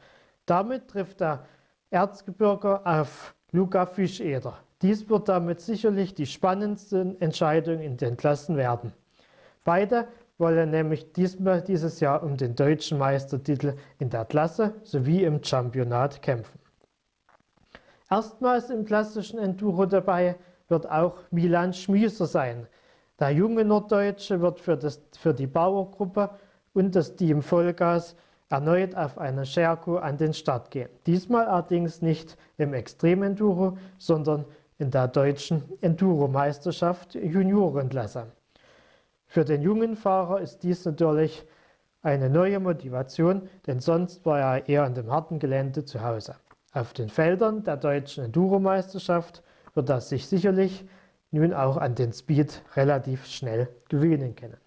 Damit 0.45 0.87
trifft 0.87 1.21
der 1.21 1.45
Erzgebirger 1.89 2.85
auf 2.85 3.33
Luca 3.51 3.87
Fischeder. 3.87 4.59
Dies 4.81 5.09
wird 5.09 5.27
damit 5.27 5.59
sicherlich 5.59 6.13
die 6.15 6.25
spannendste 6.25 7.15
Entscheidung 7.19 7.79
in 7.79 7.97
den 7.97 8.15
Klassen 8.15 8.55
werden. 8.55 8.93
Beide 9.65 10.07
wollen 10.37 10.69
nämlich 10.69 11.11
diesmal 11.11 11.61
dieses 11.61 11.99
Jahr 11.99 12.23
um 12.23 12.37
den 12.37 12.55
deutschen 12.55 12.97
Meistertitel 12.97 13.75
in 13.97 14.09
der 14.09 14.23
Klasse 14.23 14.73
sowie 14.83 15.23
im 15.25 15.43
Championat 15.43 16.21
kämpfen. 16.21 16.59
Erstmals 18.09 18.69
im 18.69 18.85
klassischen 18.85 19.37
Enduro 19.37 19.85
dabei 19.85 20.37
wird 20.69 20.89
auch 20.89 21.17
Milan 21.29 21.73
Schmieser 21.73 22.25
sein. 22.25 22.65
Der 23.19 23.31
junge 23.31 23.65
Norddeutsche 23.65 24.39
wird 24.39 24.61
für, 24.61 24.77
das, 24.77 25.01
für 25.17 25.33
die 25.33 25.47
Bauergruppe 25.47 26.29
und 26.73 26.95
das 26.95 27.15
Team 27.17 27.41
Vollgas 27.41 28.15
erneut 28.49 28.95
auf 28.95 29.17
einer 29.17 29.45
Scherko 29.45 29.97
an 29.97 30.17
den 30.17 30.33
Start 30.33 30.71
gehen. 30.71 30.89
Diesmal 31.05 31.47
allerdings 31.47 32.01
nicht 32.01 32.37
im 32.57 32.73
Extrem-Enduro, 32.73 33.77
sondern 33.97 34.45
in 34.79 34.91
der 34.91 35.07
deutschen 35.09 35.63
Enduro-Meisterschaft 35.81 37.13
Juniorenklasse. 37.13 38.31
Für 39.27 39.45
den 39.45 39.61
jungen 39.61 39.95
Fahrer 39.95 40.39
ist 40.39 40.63
dies 40.63 40.85
natürlich 40.85 41.45
eine 42.01 42.29
neue 42.29 42.59
Motivation, 42.59 43.47
denn 43.67 43.81
sonst 43.81 44.25
war 44.25 44.39
er 44.39 44.69
eher 44.69 44.83
an 44.85 44.95
dem 44.95 45.11
harten 45.11 45.37
Gelände 45.37 45.83
zu 45.83 46.01
Hause. 46.01 46.35
Auf 46.73 46.93
den 46.93 47.09
Feldern 47.09 47.63
der 47.63 47.75
deutschen 47.77 48.23
Enduro-Meisterschaft 48.25 49.43
wird 49.73 49.89
er 49.89 49.99
sich 49.99 50.27
sicherlich 50.27 50.85
nun 51.31 51.53
auch 51.53 51.77
an 51.77 51.93
den 51.95 52.13
Speed 52.13 52.63
relativ 52.75 53.25
schnell 53.25 53.67
gewöhnen 53.89 54.35
können. 54.35 54.57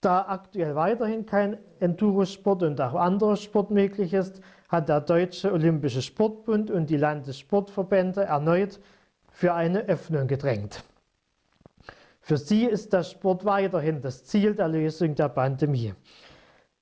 Da 0.00 0.22
aktuell 0.28 0.74
weiterhin 0.74 1.26
kein 1.26 1.58
Enduro-Sport 1.80 2.62
und 2.62 2.80
auch 2.80 2.94
anderer 2.94 3.36
Sport 3.36 3.70
möglich 3.70 4.14
ist, 4.14 4.40
hat 4.68 4.88
der 4.88 5.00
Deutsche 5.00 5.52
Olympische 5.52 6.02
Sportbund 6.02 6.70
und 6.70 6.90
die 6.90 6.96
Landessportverbände 6.96 8.24
erneut 8.24 8.78
für 9.30 9.54
eine 9.54 9.80
Öffnung 9.86 10.26
gedrängt. 10.26 10.84
Für 12.20 12.36
sie 12.36 12.64
ist 12.66 12.92
der 12.92 13.04
Sport 13.04 13.44
weiterhin 13.44 14.02
das 14.02 14.24
Ziel 14.24 14.54
der 14.54 14.68
Lösung 14.68 15.14
der 15.14 15.30
Pandemie. 15.30 15.94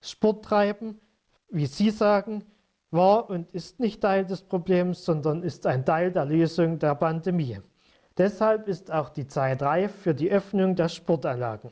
Sporttreiben, 0.00 1.00
wie 1.48 1.66
Sie 1.66 1.90
sagen, 1.90 2.44
war 2.90 3.30
und 3.30 3.52
ist 3.52 3.78
nicht 3.78 4.00
Teil 4.00 4.24
des 4.24 4.42
Problems, 4.42 5.04
sondern 5.04 5.42
ist 5.42 5.66
ein 5.66 5.84
Teil 5.84 6.10
der 6.10 6.24
Lösung 6.24 6.78
der 6.78 6.94
Pandemie. 6.96 7.60
Deshalb 8.18 8.66
ist 8.66 8.90
auch 8.90 9.10
die 9.10 9.26
Zeit 9.26 9.62
reif 9.62 9.94
für 9.94 10.14
die 10.14 10.30
Öffnung 10.30 10.74
der 10.74 10.88
Sportanlagen 10.88 11.70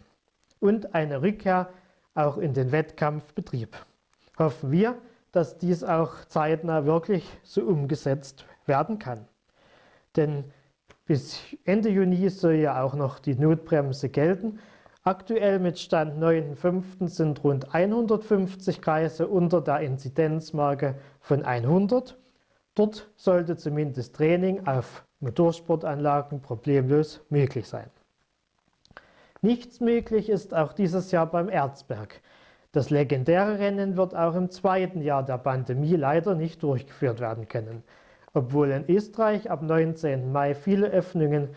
und 0.60 0.94
eine 0.94 1.22
Rückkehr 1.22 1.70
auch 2.14 2.36
in 2.36 2.52
den 2.52 2.70
Wettkampfbetrieb. 2.70 3.76
Hoffen 4.38 4.70
wir, 4.70 4.96
dass 5.34 5.58
dies 5.58 5.82
auch 5.82 6.24
zeitnah 6.26 6.86
wirklich 6.86 7.28
so 7.42 7.62
umgesetzt 7.62 8.44
werden 8.66 8.98
kann. 8.98 9.26
Denn 10.16 10.44
bis 11.06 11.40
Ende 11.64 11.88
Juni 11.88 12.30
soll 12.30 12.54
ja 12.54 12.82
auch 12.82 12.94
noch 12.94 13.18
die 13.18 13.34
Notbremse 13.34 14.08
gelten. 14.08 14.60
Aktuell 15.02 15.58
mit 15.58 15.78
Stand 15.78 16.22
9.5. 16.22 17.08
sind 17.08 17.42
rund 17.42 17.74
150 17.74 18.80
Kreise 18.80 19.26
unter 19.26 19.60
der 19.60 19.80
Inzidenzmarke 19.80 20.94
von 21.20 21.42
100. 21.42 22.16
Dort 22.74 23.10
sollte 23.16 23.56
zumindest 23.56 24.16
Training 24.16 24.66
auf 24.66 25.04
Motorsportanlagen 25.20 26.40
problemlos 26.40 27.20
möglich 27.28 27.68
sein. 27.68 27.90
Nichts 29.42 29.80
möglich 29.80 30.30
ist 30.30 30.54
auch 30.54 30.72
dieses 30.72 31.10
Jahr 31.10 31.26
beim 31.26 31.48
Erzberg. 31.48 32.22
Das 32.74 32.90
legendäre 32.90 33.60
Rennen 33.60 33.96
wird 33.96 34.16
auch 34.16 34.34
im 34.34 34.50
zweiten 34.50 35.00
Jahr 35.00 35.22
der 35.24 35.38
Pandemie 35.38 35.94
leider 35.94 36.34
nicht 36.34 36.60
durchgeführt 36.60 37.20
werden 37.20 37.46
können. 37.46 37.84
Obwohl 38.32 38.72
in 38.72 38.84
Österreich 38.90 39.48
ab 39.48 39.62
19. 39.62 40.32
Mai 40.32 40.56
viele 40.56 40.88
Öffnungen 40.88 41.50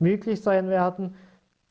möglich 0.00 0.42
sein 0.42 0.68
werden, 0.68 1.14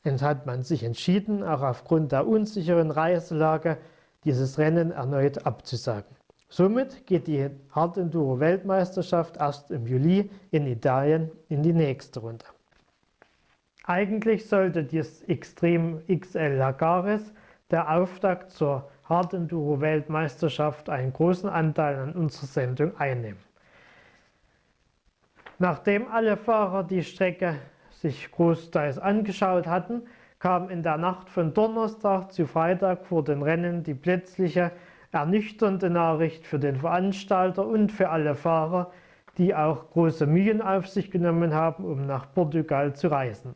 hat 0.06 0.46
man 0.46 0.62
sich 0.62 0.82
entschieden, 0.82 1.42
auch 1.42 1.60
aufgrund 1.60 2.12
der 2.12 2.26
unsicheren 2.26 2.90
Reiselage 2.90 3.76
dieses 4.24 4.56
Rennen 4.56 4.92
erneut 4.92 5.44
abzusagen. 5.44 6.16
Somit 6.48 7.06
geht 7.06 7.26
die 7.26 7.50
Hard 7.72 7.98
Enduro 7.98 8.40
Weltmeisterschaft 8.40 9.36
erst 9.36 9.70
im 9.72 9.86
Juli 9.86 10.30
in 10.52 10.66
Italien 10.66 11.30
in 11.50 11.62
die 11.62 11.74
nächste 11.74 12.20
Runde. 12.20 12.46
Eigentlich 13.84 14.48
sollte 14.48 14.84
das 14.84 15.20
Extrem 15.24 16.00
XL 16.08 16.54
Lagares 16.56 17.34
der 17.70 17.90
Auftakt 17.90 18.50
zur 18.50 18.88
Hard 19.08 19.34
Enduro 19.34 19.80
Weltmeisterschaft 19.80 20.88
einen 20.88 21.12
großen 21.12 21.48
Anteil 21.48 21.96
an 21.96 22.12
unserer 22.12 22.46
Sendung 22.46 22.96
einnehmen. 22.96 23.40
Nachdem 25.58 26.06
alle 26.08 26.36
Fahrer 26.36 26.84
die 26.84 27.02
Strecke 27.02 27.56
sich 27.90 28.30
großteils 28.30 28.98
angeschaut 28.98 29.66
hatten, 29.66 30.02
kam 30.38 30.68
in 30.68 30.82
der 30.82 30.98
Nacht 30.98 31.30
von 31.30 31.54
Donnerstag 31.54 32.30
zu 32.30 32.46
Freitag 32.46 33.06
vor 33.06 33.24
den 33.24 33.42
Rennen 33.42 33.82
die 33.82 33.94
plötzliche 33.94 34.70
ernüchternde 35.12 35.88
Nachricht 35.88 36.46
für 36.46 36.58
den 36.58 36.76
Veranstalter 36.76 37.66
und 37.66 37.90
für 37.90 38.10
alle 38.10 38.34
Fahrer, 38.34 38.92
die 39.38 39.54
auch 39.54 39.90
große 39.90 40.26
Mühen 40.26 40.60
auf 40.60 40.88
sich 40.88 41.10
genommen 41.10 41.54
haben, 41.54 41.84
um 41.84 42.06
nach 42.06 42.32
Portugal 42.32 42.94
zu 42.94 43.08
reisen. 43.08 43.54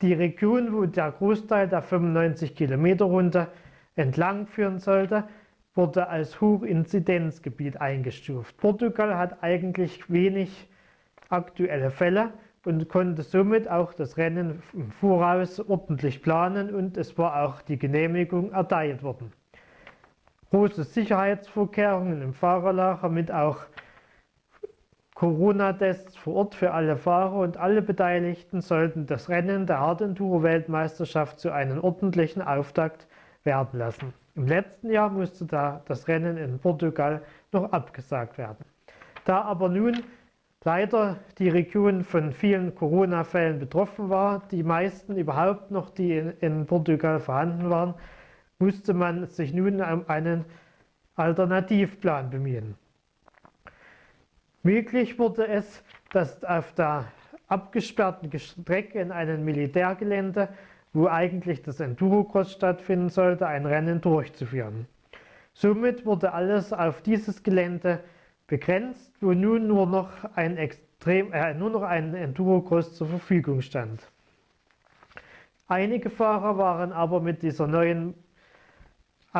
Die 0.00 0.12
Region, 0.12 0.72
wo 0.72 0.86
der 0.86 1.10
Großteil 1.10 1.66
der 1.66 1.82
95 1.82 2.54
Kilometer 2.54 3.06
Runde 3.06 3.48
entlang 3.96 4.46
führen 4.46 4.78
sollte, 4.78 5.24
wurde 5.74 6.08
als 6.08 6.40
Hochinzidenzgebiet 6.40 7.80
eingestuft. 7.80 8.56
Portugal 8.58 9.18
hat 9.18 9.42
eigentlich 9.42 10.08
wenig 10.08 10.68
aktuelle 11.30 11.90
Fälle 11.90 12.32
und 12.64 12.88
konnte 12.88 13.22
somit 13.22 13.68
auch 13.68 13.92
das 13.92 14.16
Rennen 14.16 14.62
im 14.72 14.92
Voraus 14.92 15.58
ordentlich 15.58 16.22
planen 16.22 16.72
und 16.72 16.96
es 16.96 17.18
war 17.18 17.42
auch 17.42 17.60
die 17.62 17.78
Genehmigung 17.78 18.52
erteilt 18.52 19.02
worden. 19.02 19.32
Große 20.50 20.84
Sicherheitsvorkehrungen 20.84 22.22
im 22.22 22.34
Fahrerlager 22.34 23.08
mit 23.08 23.32
auch 23.32 23.58
Corona-Tests 25.18 26.16
vor 26.16 26.34
Ort 26.36 26.54
für 26.54 26.70
alle 26.70 26.96
Fahrer 26.96 27.40
und 27.40 27.56
alle 27.56 27.82
Beteiligten 27.82 28.60
sollten 28.60 29.06
das 29.06 29.28
Rennen 29.28 29.66
der 29.66 29.80
Hard 29.80 30.00
Enduro 30.00 30.44
Weltmeisterschaft 30.44 31.40
zu 31.40 31.50
einem 31.50 31.82
ordentlichen 31.82 32.40
Auftakt 32.40 33.08
werden 33.42 33.80
lassen. 33.80 34.14
Im 34.36 34.46
letzten 34.46 34.92
Jahr 34.92 35.10
musste 35.10 35.44
da 35.44 35.82
das 35.86 36.06
Rennen 36.06 36.36
in 36.36 36.60
Portugal 36.60 37.20
noch 37.50 37.72
abgesagt 37.72 38.38
werden. 38.38 38.64
Da 39.24 39.42
aber 39.42 39.68
nun 39.68 40.04
leider 40.62 41.16
die 41.38 41.48
Region 41.48 42.04
von 42.04 42.30
vielen 42.30 42.76
Corona-Fällen 42.76 43.58
betroffen 43.58 44.10
war, 44.10 44.44
die 44.52 44.62
meisten 44.62 45.16
überhaupt 45.16 45.72
noch, 45.72 45.90
die 45.90 46.16
in, 46.16 46.30
in 46.38 46.66
Portugal 46.66 47.18
vorhanden 47.18 47.70
waren, 47.70 47.94
musste 48.60 48.94
man 48.94 49.26
sich 49.26 49.52
nun 49.52 49.80
um 49.80 50.04
einen 50.06 50.44
Alternativplan 51.16 52.30
bemühen. 52.30 52.76
Möglich 54.68 55.18
wurde 55.18 55.48
es, 55.48 55.82
dass 56.12 56.44
auf 56.44 56.74
der 56.74 57.06
abgesperrten 57.46 58.38
Strecke 58.38 59.00
in 59.00 59.12
einem 59.12 59.42
Militärgelände, 59.42 60.50
wo 60.92 61.08
eigentlich 61.08 61.62
das 61.62 61.80
Endurocross 61.80 62.52
stattfinden 62.52 63.08
sollte, 63.08 63.46
ein 63.46 63.64
Rennen 63.64 64.02
durchzuführen. 64.02 64.86
Somit 65.54 66.04
wurde 66.04 66.34
alles 66.34 66.74
auf 66.74 67.00
dieses 67.00 67.42
Gelände 67.42 68.00
begrenzt, 68.46 69.10
wo 69.22 69.32
nun 69.32 69.68
nur 69.68 69.86
noch 69.86 70.10
ein, 70.34 70.58
Extrem, 70.58 71.32
äh, 71.32 71.54
nur 71.54 71.70
noch 71.70 71.82
ein 71.82 72.14
Endurocross 72.14 72.94
zur 72.94 73.06
Verfügung 73.06 73.62
stand. 73.62 74.02
Einige 75.66 76.10
Fahrer 76.10 76.58
waren 76.58 76.92
aber 76.92 77.22
mit 77.22 77.42
dieser 77.42 77.66
neuen 77.66 78.12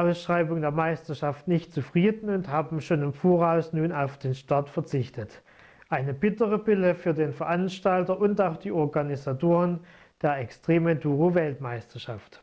Ausschreibung 0.01 0.61
der 0.61 0.71
Meisterschaft 0.71 1.49
nicht 1.49 1.73
zufrieden 1.73 2.31
und 2.31 2.49
haben 2.49 2.81
schon 2.81 3.03
im 3.03 3.13
Voraus 3.13 3.73
nun 3.73 3.93
auf 3.93 4.19
den 4.19 4.35
Start 4.35 4.69
verzichtet. 4.69 5.43
Eine 5.89 6.15
bittere 6.15 6.59
Pille 6.59 6.95
für 6.95 7.15
den 7.15 7.33
Veranstalter 7.33 8.19
und 8.21 8.41
auch 8.41 8.57
die 8.57 8.73
Organisatoren 8.73 9.81
der 10.23 10.39
Extreme 10.39 10.93
Enduro 10.93 11.35
Weltmeisterschaft. 11.35 12.43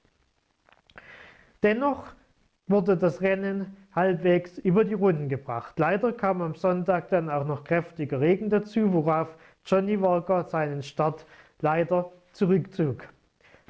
Dennoch 1.63 2.13
wurde 2.67 2.97
das 2.97 3.21
Rennen 3.21 3.75
halbwegs 3.93 4.57
über 4.57 4.83
die 4.83 4.93
Runden 4.93 5.29
gebracht. 5.29 5.77
Leider 5.77 6.11
kam 6.11 6.41
am 6.41 6.55
Sonntag 6.55 7.09
dann 7.09 7.29
auch 7.29 7.45
noch 7.45 7.63
kräftiger 7.63 8.19
Regen 8.19 8.49
dazu, 8.49 8.91
worauf 8.93 9.35
Johnny 9.65 10.01
Walker 10.01 10.43
seinen 10.43 10.83
Start 10.83 11.25
leider 11.61 12.11
zurückzog. 12.33 13.07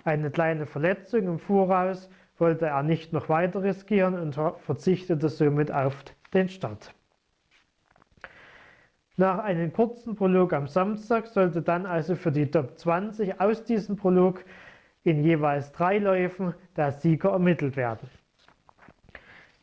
Eine 0.04 0.32
kleine 0.32 0.66
Verletzung 0.66 1.28
im 1.28 1.40
Voraus 1.40 2.10
wollte 2.38 2.68
er 2.68 2.84
nicht 2.84 3.14
noch 3.14 3.30
weiter 3.30 3.64
riskieren 3.64 4.18
und 4.18 4.36
verzichtete 4.60 5.30
somit 5.30 5.72
auf 5.72 5.96
den 6.34 6.50
Start. 6.50 6.94
Nach 9.18 9.40
einem 9.40 9.72
kurzen 9.72 10.16
Prolog 10.16 10.52
am 10.52 10.68
Samstag 10.68 11.28
sollte 11.28 11.62
dann 11.62 11.86
also 11.86 12.16
für 12.16 12.34
die 12.34 12.52
Top 12.52 12.78
20 12.78 13.40
aus 13.40 13.64
diesem 13.64 13.96
Prolog 13.96 14.44
in 15.04 15.24
jeweils 15.24 15.72
drei 15.72 16.00
Läufen 16.00 16.54
der 16.76 16.92
Sieger 16.92 17.30
ermittelt 17.30 17.78
werden. 17.78 18.10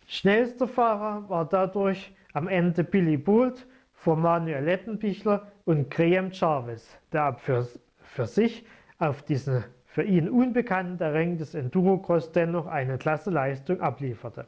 Schnellster 0.06 0.66
Fahrer 0.66 1.28
war 1.28 1.46
dadurch 1.46 2.14
am 2.32 2.48
Ende 2.48 2.82
Billy 2.82 3.18
Bolt 3.18 3.66
vor 3.92 4.16
Manuel 4.16 4.64
Lettenbichler 4.64 5.52
und 5.64 5.90
Graham 5.90 6.30
Jarvis, 6.30 6.98
der 7.12 7.34
für, 7.34 7.68
für 8.00 8.26
sich 8.26 8.64
auf 8.98 9.22
diese 9.22 9.64
für 9.92 10.04
ihn 10.04 10.30
unbekannten 10.30 10.96
Terrain 10.96 11.36
des 11.36 11.54
Endurocross 11.54 12.32
dennoch 12.32 12.66
eine 12.66 12.96
klasse 12.96 13.28
Leistung 13.28 13.82
ablieferte. 13.82 14.46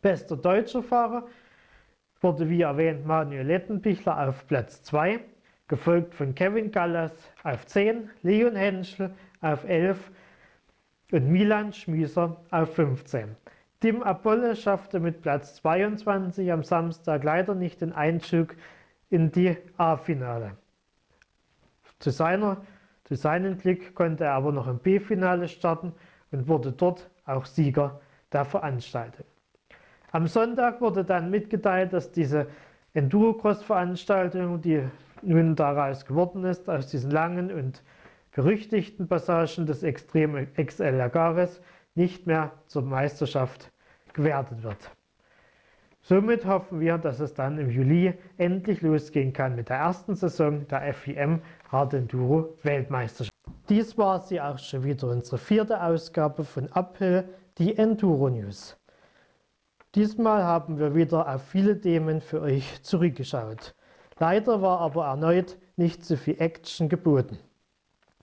Bester 0.00 0.34
deutscher 0.34 0.82
Fahrer 0.82 1.26
wurde 2.22 2.48
wie 2.48 2.62
erwähnt 2.62 3.04
Manuel 3.04 3.46
Lettenbichler 3.46 4.26
auf 4.28 4.46
Platz 4.46 4.82
2, 4.84 5.20
gefolgt 5.68 6.14
von 6.14 6.34
Kevin 6.34 6.70
Gallas 6.70 7.12
auf 7.44 7.66
10, 7.66 8.08
Leon 8.22 8.56
Henschel 8.56 9.10
auf 9.42 9.68
11 9.68 10.10
und 11.12 11.28
Milan 11.30 11.74
Schmieser 11.74 12.40
auf 12.50 12.74
15. 12.76 13.36
Tim 13.80 14.02
Apolle 14.02 14.56
schaffte 14.56 15.00
mit 15.00 15.20
Platz 15.20 15.56
22 15.56 16.50
am 16.50 16.62
Samstag 16.62 17.24
leider 17.24 17.54
nicht 17.54 17.82
den 17.82 17.92
Einzug 17.92 18.56
in 19.10 19.30
die 19.32 19.54
A-Finale. 19.76 20.56
Zu 21.98 22.08
seiner 22.08 22.62
zu 23.06 23.14
seinem 23.14 23.56
Glück 23.56 23.94
konnte 23.94 24.24
er 24.24 24.32
aber 24.32 24.50
noch 24.50 24.66
im 24.66 24.78
B-Finale 24.78 25.46
starten 25.46 25.92
und 26.32 26.48
wurde 26.48 26.72
dort 26.72 27.08
auch 27.24 27.46
Sieger 27.46 28.00
der 28.32 28.44
Veranstaltung. 28.44 29.24
Am 30.10 30.26
Sonntag 30.26 30.80
wurde 30.80 31.04
dann 31.04 31.30
mitgeteilt, 31.30 31.92
dass 31.92 32.10
diese 32.10 32.48
Endurocross-Veranstaltung, 32.94 34.60
die 34.60 34.82
nun 35.22 35.54
daraus 35.54 36.04
geworden 36.04 36.44
ist, 36.44 36.68
aus 36.68 36.88
diesen 36.88 37.10
langen 37.12 37.52
und 37.52 37.82
berüchtigten 38.34 39.06
Passagen 39.06 39.66
des 39.66 39.82
Extrem 39.82 40.48
XL 40.54 41.00
Agares, 41.00 41.60
nicht 41.94 42.26
mehr 42.26 42.50
zur 42.66 42.82
Meisterschaft 42.82 43.70
gewertet 44.14 44.62
wird. 44.62 44.95
Somit 46.08 46.46
hoffen 46.46 46.78
wir, 46.78 46.98
dass 46.98 47.18
es 47.18 47.34
dann 47.34 47.58
im 47.58 47.68
Juli 47.68 48.14
endlich 48.38 48.80
losgehen 48.80 49.32
kann 49.32 49.56
mit 49.56 49.70
der 49.70 49.78
ersten 49.78 50.14
Saison 50.14 50.64
der 50.68 50.94
FIM 50.94 51.42
Hard 51.72 51.94
Enduro 51.94 52.56
Weltmeisterschaft. 52.62 53.34
Dies 53.68 53.98
war 53.98 54.20
sie 54.20 54.40
auch 54.40 54.56
schon 54.56 54.84
wieder, 54.84 55.08
unsere 55.08 55.36
vierte 55.36 55.82
Ausgabe 55.82 56.44
von 56.44 56.68
Uphill, 56.68 57.24
die 57.58 57.76
Enduro 57.76 58.28
News. 58.28 58.76
Diesmal 59.96 60.44
haben 60.44 60.78
wir 60.78 60.94
wieder 60.94 61.28
auf 61.28 61.42
viele 61.42 61.80
Themen 61.80 62.20
für 62.20 62.40
euch 62.40 62.80
zurückgeschaut. 62.84 63.74
Leider 64.20 64.62
war 64.62 64.78
aber 64.78 65.06
erneut 65.06 65.58
nicht 65.74 66.04
so 66.04 66.14
viel 66.14 66.40
Action 66.40 66.88
geboten. 66.88 67.36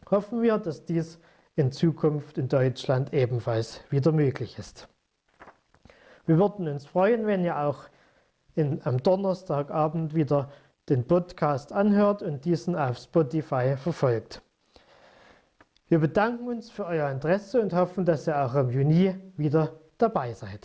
Hoffen 0.10 0.42
wir, 0.42 0.58
dass 0.58 0.86
dies 0.86 1.20
in 1.58 1.74
Zukunft 1.74 2.38
in 2.38 2.48
Deutschland 2.48 3.14
ebenfalls 3.14 3.84
wieder 3.90 4.14
möglich 4.14 4.58
ist. 4.58 4.88
Wir 6.26 6.38
würden 6.38 6.68
uns 6.68 6.86
freuen, 6.86 7.28
wenn 7.28 7.44
ihr 7.44 7.58
auch 7.58 7.90
in, 8.56 8.82
am 8.86 9.02
Donnerstagabend 9.02 10.16
wieder 10.16 10.50
den 10.90 11.06
Podcast 11.06 11.72
anhört 11.74 12.22
und 12.22 12.46
diesen 12.46 12.76
auf 12.76 12.98
Spotify 12.98 13.76
verfolgt. 13.78 14.42
Wir 15.88 16.00
bedanken 16.00 16.48
uns 16.48 16.70
für 16.70 16.86
euer 16.86 17.10
Interesse 17.10 17.62
und 17.62 17.74
hoffen, 17.74 18.06
dass 18.06 18.28
ihr 18.28 18.38
auch 18.38 18.56
im 18.56 18.70
Juni 18.70 19.16
wieder 19.38 19.74
dabei 19.98 20.34
seid. 20.34 20.62